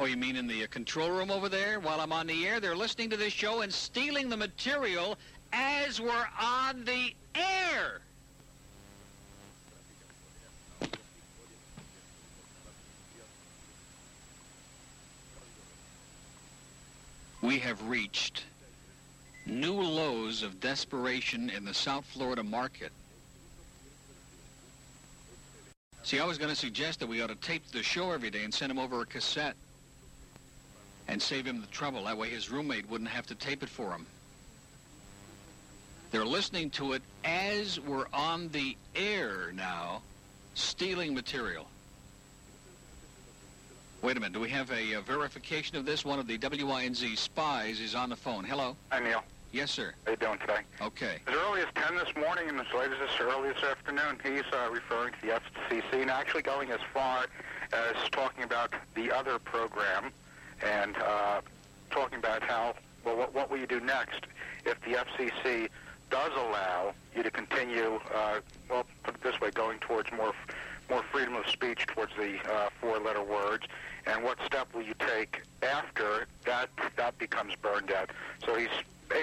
Oh, 0.00 0.06
you 0.06 0.16
mean 0.16 0.36
in 0.36 0.46
the 0.46 0.64
uh, 0.64 0.66
control 0.68 1.10
room 1.10 1.30
over 1.30 1.50
there? 1.50 1.78
While 1.78 2.00
I'm 2.00 2.10
on 2.10 2.26
the 2.26 2.46
air, 2.46 2.58
they're 2.58 2.74
listening 2.74 3.10
to 3.10 3.18
this 3.18 3.34
show 3.34 3.60
and 3.60 3.70
stealing 3.70 4.30
the 4.30 4.36
material 4.36 5.18
as 5.52 6.00
we're 6.00 6.26
on 6.40 6.86
the 6.86 7.14
air. 7.34 8.00
We 17.42 17.58
have 17.58 17.86
reached 17.86 18.44
new 19.44 19.82
lows 19.82 20.42
of 20.42 20.60
desperation 20.60 21.50
in 21.50 21.66
the 21.66 21.74
South 21.74 22.06
Florida 22.06 22.42
market. 22.42 22.92
See, 26.04 26.18
I 26.18 26.24
was 26.24 26.38
going 26.38 26.48
to 26.48 26.56
suggest 26.56 27.00
that 27.00 27.06
we 27.06 27.20
ought 27.20 27.28
to 27.28 27.34
tape 27.34 27.70
the 27.70 27.82
show 27.82 28.12
every 28.12 28.30
day 28.30 28.44
and 28.44 28.54
send 28.54 28.70
them 28.70 28.78
over 28.78 29.02
a 29.02 29.06
cassette 29.06 29.56
and 31.10 31.20
save 31.20 31.44
him 31.44 31.60
the 31.60 31.66
trouble. 31.66 32.04
That 32.04 32.16
way 32.16 32.30
his 32.30 32.50
roommate 32.50 32.88
wouldn't 32.88 33.10
have 33.10 33.26
to 33.26 33.34
tape 33.34 33.64
it 33.64 33.68
for 33.68 33.90
him. 33.90 34.06
They're 36.12 36.24
listening 36.24 36.70
to 36.70 36.92
it 36.92 37.02
as 37.24 37.78
we're 37.80 38.06
on 38.12 38.48
the 38.50 38.76
air 38.94 39.52
now, 39.52 40.02
stealing 40.54 41.12
material. 41.14 41.66
Wait 44.02 44.16
a 44.16 44.20
minute. 44.20 44.32
Do 44.32 44.40
we 44.40 44.48
have 44.50 44.70
a, 44.70 44.94
uh 44.94 45.00
verification 45.02 45.76
of 45.76 45.84
this? 45.84 46.04
One 46.04 46.18
of 46.18 46.26
the 46.26 46.38
WINZ 46.38 47.18
spies 47.18 47.80
is 47.80 47.94
on 47.94 48.08
the 48.08 48.16
phone. 48.16 48.44
Hello? 48.44 48.76
Hi, 48.90 49.00
Neil. 49.00 49.22
Yes, 49.52 49.72
sir. 49.72 49.92
How 50.04 50.12
you 50.12 50.16
doing 50.16 50.38
today? 50.38 50.60
Okay. 50.80 51.18
As 51.26 51.34
early 51.34 51.60
as 51.60 51.66
10 51.74 51.96
this 51.96 52.14
morning 52.16 52.48
and 52.48 52.60
as 52.60 52.72
late 52.72 52.90
as 52.92 52.98
this 53.00 53.20
early 53.20 53.52
this 53.52 53.62
afternoon, 53.64 54.16
he's 54.22 54.44
uh, 54.52 54.70
referring 54.70 55.12
to 55.14 55.26
the 55.26 55.40
FCC 55.40 56.02
and 56.02 56.10
actually 56.10 56.42
going 56.42 56.70
as 56.70 56.80
far 56.94 57.26
as 57.72 58.10
talking 58.10 58.44
about 58.44 58.72
the 58.94 59.10
other 59.10 59.40
program 59.40 60.12
and 60.62 60.96
uh, 60.96 61.40
talking 61.90 62.18
about 62.18 62.42
how, 62.42 62.74
well, 63.04 63.16
what, 63.16 63.34
what 63.34 63.50
will 63.50 63.58
you 63.58 63.66
do 63.66 63.80
next 63.80 64.26
if 64.64 64.80
the 64.82 64.92
FCC 64.92 65.68
does 66.10 66.32
allow 66.36 66.92
you 67.14 67.22
to 67.22 67.30
continue, 67.30 68.00
uh, 68.14 68.40
well, 68.68 68.86
put 69.04 69.14
it 69.14 69.22
this 69.22 69.40
way, 69.40 69.50
going 69.50 69.78
towards 69.78 70.10
more 70.12 70.34
more 70.90 71.04
freedom 71.12 71.36
of 71.36 71.48
speech 71.48 71.86
towards 71.86 72.12
the 72.16 72.36
uh, 72.52 72.68
four-letter 72.80 73.22
words, 73.22 73.64
and 74.06 74.24
what 74.24 74.36
step 74.44 74.74
will 74.74 74.82
you 74.82 74.94
take 74.98 75.40
after 75.62 76.26
that 76.44 76.68
that 76.96 77.16
becomes 77.16 77.54
burned 77.62 77.92
out? 77.92 78.10
So 78.44 78.56
he's 78.56 78.68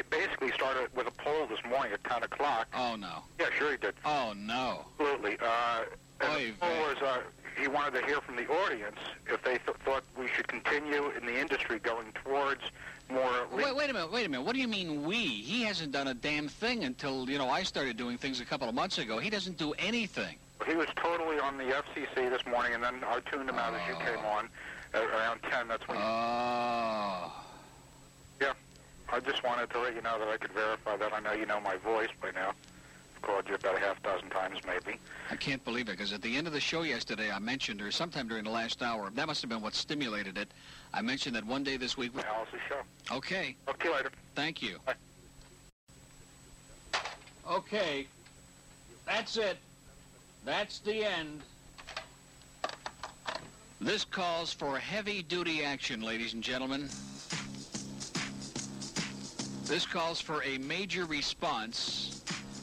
basically 0.10 0.52
started 0.54 0.88
with 0.95 1.08
a 1.08 1.12
poll 1.12 1.45
this 1.47 1.60
morning 1.67 1.93
at 1.93 2.04
10 2.06 2.23
o'clock. 2.23 2.67
Oh, 2.73 2.95
no. 2.95 3.23
Yeah, 3.39 3.47
sure 3.58 3.71
he 3.71 3.78
did. 3.78 3.95
Oh, 4.06 4.34
no. 4.36 4.86
Absolutely. 5.00 5.38
Uh, 5.41 5.84
and 6.21 6.32
Oy 6.32 6.45
the 6.45 6.52
poll 6.54 6.69
vey. 6.69 7.19
He 7.60 7.67
wanted 7.67 8.00
to 8.00 8.06
hear 8.06 8.22
from 8.22 8.36
the 8.36 8.48
audience 8.48 8.98
if 9.28 9.41
they 9.43 9.58
th- 9.58 9.78
thought 9.84 10.04
we 10.17 10.28
should 10.36 10.48
continue 10.48 11.10
in 11.20 11.26
the 11.26 11.38
industry 11.39 11.80
going 11.80 12.08
towards 12.24 12.62
more. 13.10 13.30
le- 13.52 13.58
Wait, 13.58 13.76
wait 13.76 13.89
a 13.89 13.93
minute, 13.93 14.12
wait 14.12 14.26
a 14.26 14.30
minute. 14.30 14.43
What 14.46 14.54
do 14.54 14.62
you 14.62 14.67
mean 14.67 15.04
we? 15.06 15.15
He 15.26 15.63
hasn't 15.63 15.91
done 15.91 16.08
a 16.08 16.13
damn 16.13 16.48
thing 16.48 16.84
until, 16.84 17.30
you 17.30 17.38
know, 17.38 17.50
I 17.50 17.63
started 17.63 17.98
doing 17.98 18.17
things 18.17 18.39
a 18.41 18.46
couple 18.46 18.67
of 18.70 18.76
months 18.76 18.98
ago. 18.98 19.17
He 19.20 19.30
doesn't 19.30 19.58
do 19.58 19.74
anything. 19.80 20.38
He 20.67 20.76
was 20.76 20.88
totally 20.96 21.39
on 21.39 21.58
the 21.58 21.63
FCC 21.65 22.30
this 22.30 22.46
morning, 22.46 22.74
and 22.74 22.84
then 22.84 22.96
I 23.08 23.20
tuned 23.32 23.50
him 23.50 23.56
out 23.58 23.74
as 23.74 23.88
you 23.88 23.96
Oh. 23.96 24.00
came 24.06 24.26
on 24.26 24.50
at 24.93 25.04
around 25.04 25.41
10. 25.50 25.67
That's 25.67 25.88
when. 25.88 25.98
Oh. 26.00 27.32
yeah. 28.41 28.54
I 29.10 29.20
just 29.22 29.43
wanted 29.43 29.70
to 29.72 29.80
let 29.80 29.96
you 29.96 30.02
know 30.02 30.20
that 30.20 30.28
I 30.28 30.38
could 30.38 30.52
verify 30.52 30.98
that. 30.98 31.13
I 31.13 31.20
know 31.22 31.32
you 31.32 31.46
know 31.46 31.60
my 31.62 31.78
voice 31.78 32.10
by 32.22 32.32
now. 32.32 32.52
Called 33.21 33.47
you 33.47 33.56
about 33.56 33.75
a 33.75 33.80
half 33.80 34.01
dozen 34.03 34.30
times, 34.30 34.60
maybe. 34.65 34.99
I 35.30 35.36
can't 35.36 35.63
believe 35.63 35.89
it, 35.89 35.91
because 35.91 36.13
at 36.13 36.21
the 36.21 36.36
end 36.36 36.47
of 36.47 36.53
the 36.53 36.60
show 36.60 36.84
yesterday, 36.84 37.32
I 37.32 37.39
mentioned, 37.39 37.82
or 37.82 37.91
sometime 37.91 38.27
during 38.27 38.43
the 38.43 38.49
last 38.49 38.82
hour, 38.82 39.10
that 39.15 39.27
must 39.27 39.41
have 39.41 39.49
been 39.49 39.62
what 39.62 39.75
stimulated 39.75 40.38
it. 40.38 40.49
I 40.93 41.01
mentioned 41.01 41.36
that 41.36 41.45
one 41.45 41.63
day 41.63 41.77
this 41.77 41.97
week... 41.97 42.12
Alice's 42.15 42.60
show. 42.67 42.82
Okay. 43.15 43.56
Talk 43.65 43.80
to 43.80 43.88
you 43.88 43.93
later. 43.93 44.12
Thank 44.36 44.62
you. 44.62 44.77
Bye. 44.86 44.95
Okay. 47.49 48.08
That's 49.06 49.38
it. 49.38 49.58
That's 50.45 50.80
the 50.80 51.03
end. 51.03 51.41
This 53.80 54.03
calls 54.03 54.51
for 54.51 54.77
heavy-duty 54.77 55.63
action, 55.63 56.01
ladies 56.01 56.34
and 56.34 56.43
gentlemen. 56.43 56.89
This 59.65 59.86
calls 59.86 60.19
for 60.21 60.41
a 60.43 60.58
major 60.60 61.06
response. 61.06 62.16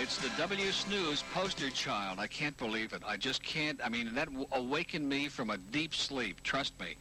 It's 0.00 0.16
the 0.16 0.30
W 0.38 0.72
Snooze 0.72 1.22
poster 1.34 1.68
child. 1.68 2.18
I 2.18 2.26
can't 2.26 2.56
believe 2.56 2.94
it. 2.94 3.02
I 3.06 3.16
just 3.18 3.42
can't. 3.42 3.78
I 3.84 3.90
mean, 3.90 4.14
that 4.14 4.28
awakened 4.52 5.06
me 5.06 5.28
from 5.28 5.50
a 5.50 5.58
deep 5.58 5.94
sleep. 5.94 6.42
Trust 6.42 6.72
me. 6.80 6.96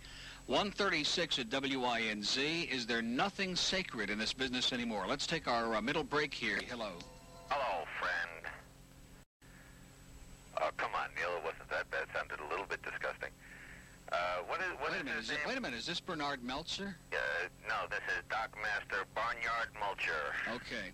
136 0.47 1.39
at 1.39 1.49
WINZ. 1.49 2.71
Is 2.71 2.85
there 2.85 3.01
nothing 3.01 3.55
sacred 3.55 4.09
in 4.09 4.17
this 4.17 4.33
business 4.33 4.73
anymore? 4.73 5.05
Let's 5.07 5.27
take 5.27 5.47
our 5.47 5.75
uh, 5.75 5.81
middle 5.81 6.03
break 6.03 6.33
here. 6.33 6.59
Hello. 6.69 6.91
Hello, 7.49 7.85
friend. 7.99 8.53
Oh, 10.61 10.69
come 10.77 10.91
on, 10.95 11.09
Neil. 11.15 11.37
It 11.37 11.43
wasn't 11.43 11.69
that 11.69 11.89
bad. 11.91 12.03
It 12.03 12.09
sounded 12.13 12.39
a 12.39 12.49
little 12.49 12.65
bit 12.65 12.81
disgusting. 12.81 13.29
Uh, 14.11 14.15
what 14.47 14.59
is 14.61 14.71
what 14.79 14.91
Wait 14.91 14.97
a 14.97 14.99
is 14.99 15.03
minute. 15.05 15.17
his 15.19 15.29
Is 15.29 15.31
it, 15.31 15.39
wait 15.47 15.57
a 15.57 15.61
minute. 15.61 15.79
Is 15.79 15.85
this 15.85 15.99
Bernard 15.99 16.43
Meltzer? 16.43 16.95
Uh, 17.11 17.17
no, 17.67 17.87
this 17.89 18.03
is 18.07 18.23
Doc 18.29 18.55
Master 18.61 19.03
Barnyard 19.15 19.69
Mulcher. 19.75 20.31
Okay. 20.55 20.91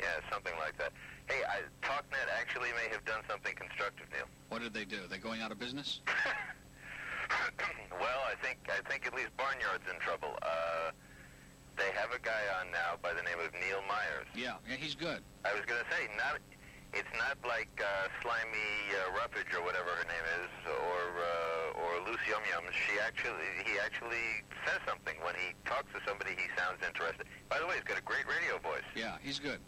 Yeah, 0.00 0.22
something 0.30 0.54
like 0.58 0.76
that. 0.78 0.92
Hey, 1.26 1.42
I, 1.48 1.62
TalkNet 1.86 2.28
actually 2.38 2.70
may 2.76 2.92
have 2.92 3.04
done 3.04 3.22
something 3.28 3.54
constructive, 3.54 4.06
Neil. 4.12 4.26
What 4.50 4.62
did 4.62 4.74
they 4.74 4.84
do? 4.84 5.06
They 5.08 5.18
going 5.18 5.40
out 5.40 5.50
of 5.50 5.58
business? 5.58 6.00
well, 7.90 8.20
I 8.28 8.34
think 8.44 8.58
I 8.70 8.80
think 8.88 9.06
at 9.06 9.14
least 9.14 9.34
Barnyard's 9.36 9.86
in 9.90 9.98
trouble. 10.00 10.38
Uh, 10.42 10.90
they 11.76 11.90
have 11.98 12.12
a 12.14 12.22
guy 12.22 12.42
on 12.60 12.70
now 12.70 12.94
by 13.02 13.10
the 13.14 13.22
name 13.22 13.40
of 13.42 13.50
Neil 13.54 13.82
Myers. 13.88 14.30
Yeah. 14.34 14.62
Yeah, 14.68 14.76
he's 14.76 14.94
good. 14.94 15.22
I 15.44 15.52
was 15.54 15.66
going 15.66 15.82
to 15.82 15.90
say, 15.90 16.06
not 16.16 16.38
it's 16.94 17.10
not 17.18 17.34
like 17.42 17.70
uh, 17.82 18.06
Slimy 18.22 18.70
uh, 18.94 19.18
Ruffage 19.18 19.50
or 19.58 19.64
whatever 19.66 19.90
her 19.98 20.06
name 20.06 20.26
is, 20.46 20.50
or 20.70 21.02
uh, 21.18 21.83
Yum 22.34 22.42
Yum. 22.50 22.64
She 22.74 22.98
actually 22.98 23.46
he 23.62 23.78
actually 23.78 24.42
says 24.66 24.82
something 24.82 25.14
when 25.22 25.38
he 25.38 25.54
talks 25.62 25.86
to 25.94 26.02
somebody. 26.02 26.34
He 26.34 26.50
sounds 26.58 26.82
interested. 26.82 27.30
By 27.48 27.62
the 27.62 27.66
way, 27.70 27.78
he's 27.78 27.86
got 27.86 27.98
a 27.98 28.02
great 28.02 28.26
radio 28.26 28.58
voice. 28.58 28.82
Yeah, 28.98 29.22
he's 29.22 29.38
good. 29.38 29.62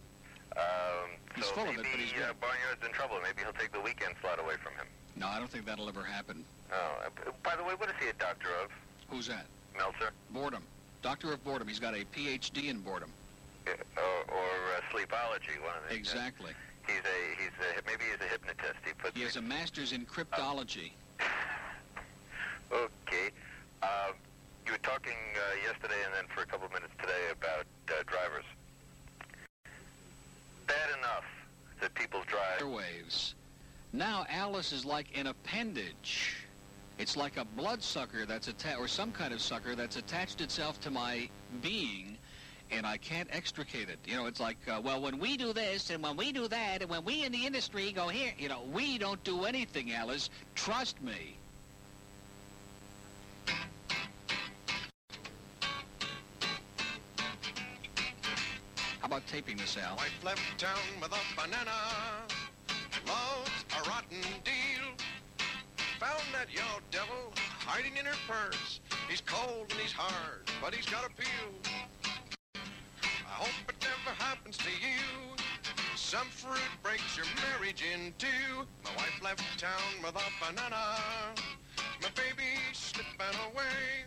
Um, 0.58 1.14
He's 1.36 1.44
so 1.46 1.52
full 1.52 1.68
of 1.68 1.78
it, 1.78 1.86
but 1.86 2.00
he's 2.00 2.10
uh, 2.18 2.32
good. 2.32 2.40
Barnyard's 2.40 2.82
in 2.82 2.90
trouble. 2.90 3.18
Maybe 3.22 3.42
he'll 3.44 3.52
take 3.52 3.70
the 3.72 3.80
weekend 3.80 4.14
slot 4.20 4.40
away 4.40 4.54
from 4.58 4.72
him. 4.74 4.86
No, 5.14 5.28
I 5.28 5.38
don't 5.38 5.50
think 5.50 5.66
that'll 5.66 5.88
ever 5.88 6.02
happen. 6.02 6.44
Oh, 6.72 7.06
uh, 7.06 7.30
by 7.44 7.54
the 7.56 7.62
way, 7.62 7.74
what 7.76 7.88
is 7.90 7.94
he 8.00 8.08
a 8.08 8.14
doctor 8.14 8.48
of? 8.64 8.70
Who's 9.08 9.28
that? 9.28 9.46
Meltzer, 9.76 10.10
Boredom. 10.30 10.62
Doctor 11.02 11.32
of 11.32 11.44
boredom. 11.44 11.68
He's 11.68 11.78
got 11.78 11.94
a 11.94 12.04
PhD 12.06 12.68
in 12.68 12.80
boredom. 12.80 13.10
Uh, 13.68 13.70
or, 14.00 14.34
or 14.34 14.50
uh, 14.74 14.80
sleepology? 14.90 15.60
One 15.62 15.76
of 15.76 15.88
the 15.88 15.94
Exactly. 15.94 16.52
He's 16.86 16.96
a 16.98 17.42
he's 17.42 17.52
a 17.78 17.82
maybe 17.86 18.04
he's 18.10 18.20
a 18.26 18.30
hypnotist. 18.30 18.80
He 18.84 18.92
puts 18.94 19.16
He 19.16 19.22
has 19.22 19.36
a 19.36 19.42
master's 19.42 19.92
in 19.92 20.06
cryptology. 20.06 20.92
Okay. 22.72 23.30
Um, 23.82 24.14
you 24.64 24.72
were 24.72 24.78
talking 24.78 25.12
uh, 25.34 25.56
yesterday 25.64 26.02
and 26.04 26.14
then 26.14 26.24
for 26.34 26.42
a 26.42 26.46
couple 26.46 26.66
of 26.66 26.72
minutes 26.72 26.92
today 26.98 27.12
about 27.32 27.66
uh, 27.88 28.02
drivers. 28.06 28.44
Bad 30.66 30.98
enough 30.98 31.24
that 31.80 31.94
people 31.94 32.20
drive. 32.26 32.60
Airwaves. 32.60 33.34
Now 33.92 34.26
Alice 34.28 34.72
is 34.72 34.84
like 34.84 35.06
an 35.16 35.28
appendage. 35.28 36.46
It's 36.98 37.16
like 37.16 37.36
a 37.36 37.44
bloodsucker 37.44 38.24
that's 38.26 38.48
attached, 38.48 38.78
or 38.78 38.88
some 38.88 39.12
kind 39.12 39.32
of 39.32 39.40
sucker 39.40 39.74
that's 39.74 39.96
attached 39.96 40.40
itself 40.40 40.80
to 40.80 40.90
my 40.90 41.28
being, 41.60 42.16
and 42.70 42.86
I 42.86 42.96
can't 42.96 43.28
extricate 43.30 43.90
it. 43.90 43.98
You 44.06 44.16
know, 44.16 44.26
it's 44.26 44.40
like, 44.40 44.56
uh, 44.66 44.80
well, 44.82 45.00
when 45.02 45.18
we 45.18 45.36
do 45.36 45.52
this, 45.52 45.90
and 45.90 46.02
when 46.02 46.16
we 46.16 46.32
do 46.32 46.48
that, 46.48 46.80
and 46.80 46.90
when 46.90 47.04
we 47.04 47.24
in 47.24 47.32
the 47.32 47.44
industry 47.44 47.92
go 47.92 48.08
here, 48.08 48.32
you 48.38 48.48
know, 48.48 48.62
we 48.72 48.96
don't 48.96 49.22
do 49.24 49.44
anything, 49.44 49.92
Alice. 49.92 50.30
Trust 50.54 51.02
me. 51.02 51.36
How 59.00 59.06
about 59.06 59.26
taping 59.28 59.56
this, 59.56 59.76
Al? 59.76 59.96
Wife 59.96 60.24
left 60.24 60.40
town 60.58 60.78
with 61.00 61.12
a 61.12 61.40
banana. 61.40 61.70
Loves 63.06 63.64
a 63.78 63.88
rotten 63.88 64.20
deal. 64.44 64.96
Found 66.00 66.24
that 66.32 66.52
yellow 66.52 66.80
devil 66.90 67.32
hiding 67.36 67.96
in 67.96 68.04
her 68.04 68.18
purse. 68.26 68.80
He's 69.08 69.20
cold 69.20 69.66
and 69.70 69.80
he's 69.80 69.92
hard, 69.92 70.50
but 70.60 70.74
he's 70.74 70.86
got. 70.86 71.04
I 72.56 73.38
hope 73.38 73.68
it 73.68 73.76
never 73.80 74.16
happens 74.18 74.56
to 74.58 74.70
you. 74.70 75.45
Some 75.96 76.28
fruit 76.28 76.60
breaks 76.82 77.16
your 77.16 77.24
marriage 77.36 77.82
in 77.82 78.12
two. 78.18 78.26
My 78.84 78.90
wife 78.96 79.22
left 79.22 79.58
town 79.58 79.70
with 80.04 80.14
a 80.14 80.44
banana. 80.44 80.98
My 82.02 82.10
baby 82.14 82.60
slipping 82.74 83.34
away. 83.50 84.04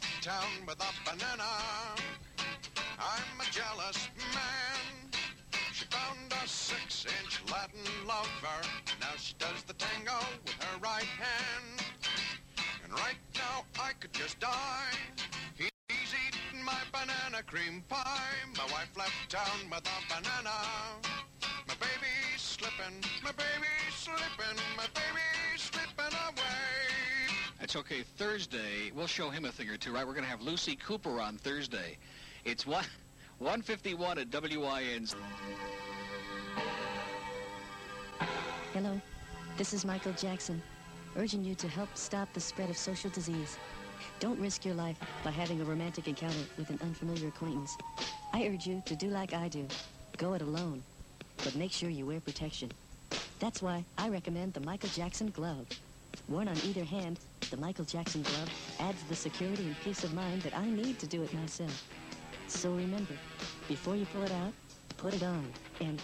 Left 0.00 0.22
town 0.22 0.66
with 0.66 0.78
a 0.80 1.10
banana. 1.10 1.44
I'm 2.98 3.40
a 3.40 3.50
jealous 3.50 4.08
man. 4.18 5.10
She 5.72 5.84
found 5.86 6.32
a 6.42 6.48
six-inch 6.48 7.42
Latin 7.50 7.80
lover. 8.06 8.60
Now 9.00 9.16
she 9.16 9.34
does 9.38 9.62
the 9.66 9.74
tango 9.74 10.18
with 10.44 10.54
her 10.54 10.78
right 10.82 11.04
hand. 11.04 11.82
And 12.84 12.92
right 12.92 13.20
now 13.34 13.64
I 13.80 13.92
could 14.00 14.12
just 14.12 14.38
die. 14.40 14.92
He's 15.56 16.14
eating 16.28 16.64
my 16.64 16.80
banana 16.92 17.42
cream 17.46 17.82
pie. 17.88 18.36
My 18.56 18.64
wife 18.64 18.90
left 18.96 19.30
town 19.30 19.70
with 19.70 19.84
a 19.84 20.14
banana. 20.14 20.56
My 21.68 21.74
baby's 21.74 22.40
slipping, 22.40 23.00
my 23.22 23.32
baby's 23.32 23.94
slipping, 23.94 24.58
That's 27.70 27.86
okay. 27.86 28.02
Thursday, 28.16 28.90
we'll 28.96 29.06
show 29.06 29.30
him 29.30 29.44
a 29.44 29.52
thing 29.52 29.68
or 29.68 29.76
two, 29.76 29.92
right? 29.92 30.04
We're 30.04 30.14
going 30.14 30.24
to 30.24 30.30
have 30.30 30.42
Lucy 30.42 30.74
Cooper 30.74 31.20
on 31.20 31.36
Thursday. 31.36 31.98
It's 32.44 32.66
one, 32.66 32.84
151 33.38 34.18
at 34.18 34.28
WINZ. 34.28 35.14
Hello, 38.72 39.00
this 39.56 39.72
is 39.72 39.84
Michael 39.84 40.12
Jackson, 40.14 40.60
urging 41.16 41.44
you 41.44 41.54
to 41.54 41.68
help 41.68 41.90
stop 41.94 42.32
the 42.32 42.40
spread 42.40 42.70
of 42.70 42.76
social 42.76 43.08
disease. 43.10 43.56
Don't 44.18 44.40
risk 44.40 44.64
your 44.64 44.74
life 44.74 44.98
by 45.22 45.30
having 45.30 45.60
a 45.60 45.64
romantic 45.64 46.08
encounter 46.08 46.42
with 46.58 46.70
an 46.70 46.78
unfamiliar 46.82 47.28
acquaintance. 47.28 47.76
I 48.32 48.48
urge 48.48 48.66
you 48.66 48.82
to 48.84 48.96
do 48.96 49.10
like 49.10 49.32
I 49.32 49.46
do. 49.46 49.68
Go 50.16 50.32
it 50.32 50.42
alone, 50.42 50.82
but 51.44 51.54
make 51.54 51.70
sure 51.70 51.88
you 51.88 52.04
wear 52.04 52.18
protection. 52.18 52.72
That's 53.38 53.62
why 53.62 53.84
I 53.96 54.08
recommend 54.08 54.54
the 54.54 54.60
Michael 54.60 54.88
Jackson 54.88 55.30
glove. 55.30 55.68
Worn 56.28 56.48
on 56.48 56.56
either 56.64 56.82
hand, 56.82 57.20
the 57.50 57.56
Michael 57.56 57.84
Jackson 57.84 58.22
glove 58.22 58.50
adds 58.78 59.02
the 59.08 59.16
security 59.16 59.64
and 59.64 59.76
peace 59.80 60.04
of 60.04 60.14
mind 60.14 60.42
that 60.42 60.56
I 60.56 60.66
need 60.66 60.98
to 61.00 61.06
do 61.06 61.22
it 61.22 61.34
myself. 61.34 61.88
So 62.46 62.72
remember, 62.72 63.14
before 63.66 63.96
you 63.96 64.06
pull 64.06 64.22
it 64.22 64.32
out, 64.32 64.52
put 64.96 65.14
it 65.14 65.22
on 65.22 65.52
and 65.80 66.00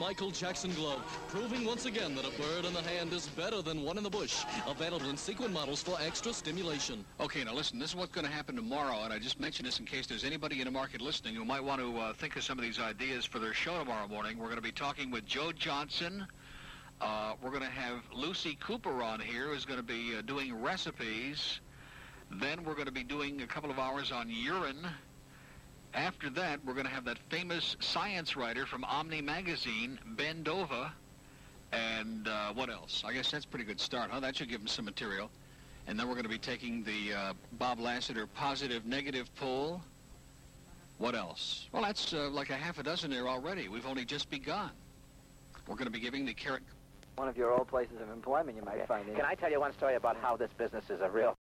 Michael 0.00 0.30
Jackson 0.30 0.72
glove, 0.72 1.02
proving 1.28 1.62
once 1.66 1.84
again 1.84 2.14
that 2.14 2.24
a 2.24 2.30
bird 2.30 2.64
in 2.64 2.72
the 2.72 2.80
hand 2.80 3.12
is 3.12 3.26
better 3.28 3.60
than 3.60 3.82
one 3.82 3.98
in 3.98 4.02
the 4.02 4.08
bush. 4.08 4.44
Available 4.66 5.10
in 5.10 5.16
sequin 5.16 5.52
models 5.52 5.82
for 5.82 5.98
extra 6.00 6.32
stimulation. 6.32 7.04
Okay, 7.20 7.44
now 7.44 7.52
listen, 7.52 7.78
this 7.78 7.90
is 7.90 7.96
what's 7.96 8.10
going 8.10 8.26
to 8.26 8.32
happen 8.32 8.56
tomorrow, 8.56 9.04
and 9.04 9.12
I 9.12 9.18
just 9.18 9.38
mentioned 9.38 9.68
this 9.68 9.78
in 9.78 9.84
case 9.84 10.06
there's 10.06 10.24
anybody 10.24 10.60
in 10.60 10.64
the 10.64 10.70
market 10.70 11.02
listening 11.02 11.34
who 11.34 11.44
might 11.44 11.62
want 11.62 11.82
to 11.82 11.98
uh, 11.98 12.12
think 12.14 12.34
of 12.36 12.42
some 12.42 12.58
of 12.58 12.64
these 12.64 12.80
ideas 12.80 13.26
for 13.26 13.40
their 13.40 13.52
show 13.52 13.78
tomorrow 13.78 14.08
morning. 14.08 14.38
We're 14.38 14.46
going 14.46 14.56
to 14.56 14.62
be 14.62 14.72
talking 14.72 15.10
with 15.10 15.26
Joe 15.26 15.52
Johnson. 15.52 16.26
Uh, 17.00 17.32
we're 17.42 17.50
going 17.50 17.62
to 17.62 17.68
have 17.68 18.02
Lucy 18.12 18.58
Cooper 18.60 19.02
on 19.02 19.20
here, 19.20 19.46
who's 19.46 19.64
going 19.64 19.78
to 19.78 19.84
be 19.84 20.14
uh, 20.16 20.22
doing 20.22 20.60
recipes. 20.60 21.60
Then 22.30 22.62
we're 22.62 22.74
going 22.74 22.86
to 22.86 22.92
be 22.92 23.04
doing 23.04 23.40
a 23.40 23.46
couple 23.46 23.70
of 23.70 23.78
hours 23.78 24.12
on 24.12 24.28
urine. 24.28 24.86
After 25.94 26.28
that, 26.30 26.60
we're 26.64 26.74
going 26.74 26.86
to 26.86 26.92
have 26.92 27.06
that 27.06 27.18
famous 27.30 27.76
science 27.80 28.36
writer 28.36 28.66
from 28.66 28.84
Omni 28.84 29.22
Magazine, 29.22 29.98
Ben 30.08 30.44
Dova. 30.44 30.90
And 31.72 32.28
uh, 32.28 32.52
what 32.52 32.68
else? 32.68 33.02
I 33.06 33.14
guess 33.14 33.30
that's 33.30 33.46
pretty 33.46 33.64
good 33.64 33.80
start, 33.80 34.10
huh? 34.10 34.20
That 34.20 34.36
should 34.36 34.50
give 34.50 34.60
him 34.60 34.66
some 34.66 34.84
material. 34.84 35.30
And 35.86 35.98
then 35.98 36.06
we're 36.06 36.14
going 36.14 36.24
to 36.24 36.30
be 36.30 36.38
taking 36.38 36.84
the 36.84 37.14
uh, 37.14 37.32
Bob 37.52 37.80
Lassiter 37.80 38.26
positive-negative 38.26 39.34
poll. 39.36 39.80
What 40.98 41.14
else? 41.14 41.66
Well, 41.72 41.82
that's 41.82 42.12
uh, 42.12 42.28
like 42.28 42.50
a 42.50 42.56
half 42.56 42.78
a 42.78 42.82
dozen 42.82 43.10
there 43.10 43.26
already. 43.26 43.68
We've 43.68 43.86
only 43.86 44.04
just 44.04 44.28
begun. 44.28 44.70
We're 45.66 45.76
going 45.76 45.86
to 45.86 45.92
be 45.92 46.00
giving 46.00 46.26
the 46.26 46.34
carrot 46.34 46.62
One 47.20 47.28
of 47.28 47.36
your 47.36 47.52
old 47.52 47.68
places 47.68 48.00
of 48.00 48.08
employment 48.08 48.56
you 48.56 48.64
might 48.64 48.88
find 48.88 49.06
in. 49.06 49.14
Can 49.14 49.26
I 49.26 49.34
tell 49.34 49.50
you 49.50 49.60
one 49.60 49.74
story 49.74 49.94
about 49.94 50.16
how 50.16 50.38
this 50.38 50.48
business 50.56 50.88
is 50.88 51.02
a 51.02 51.10
real 51.10 51.36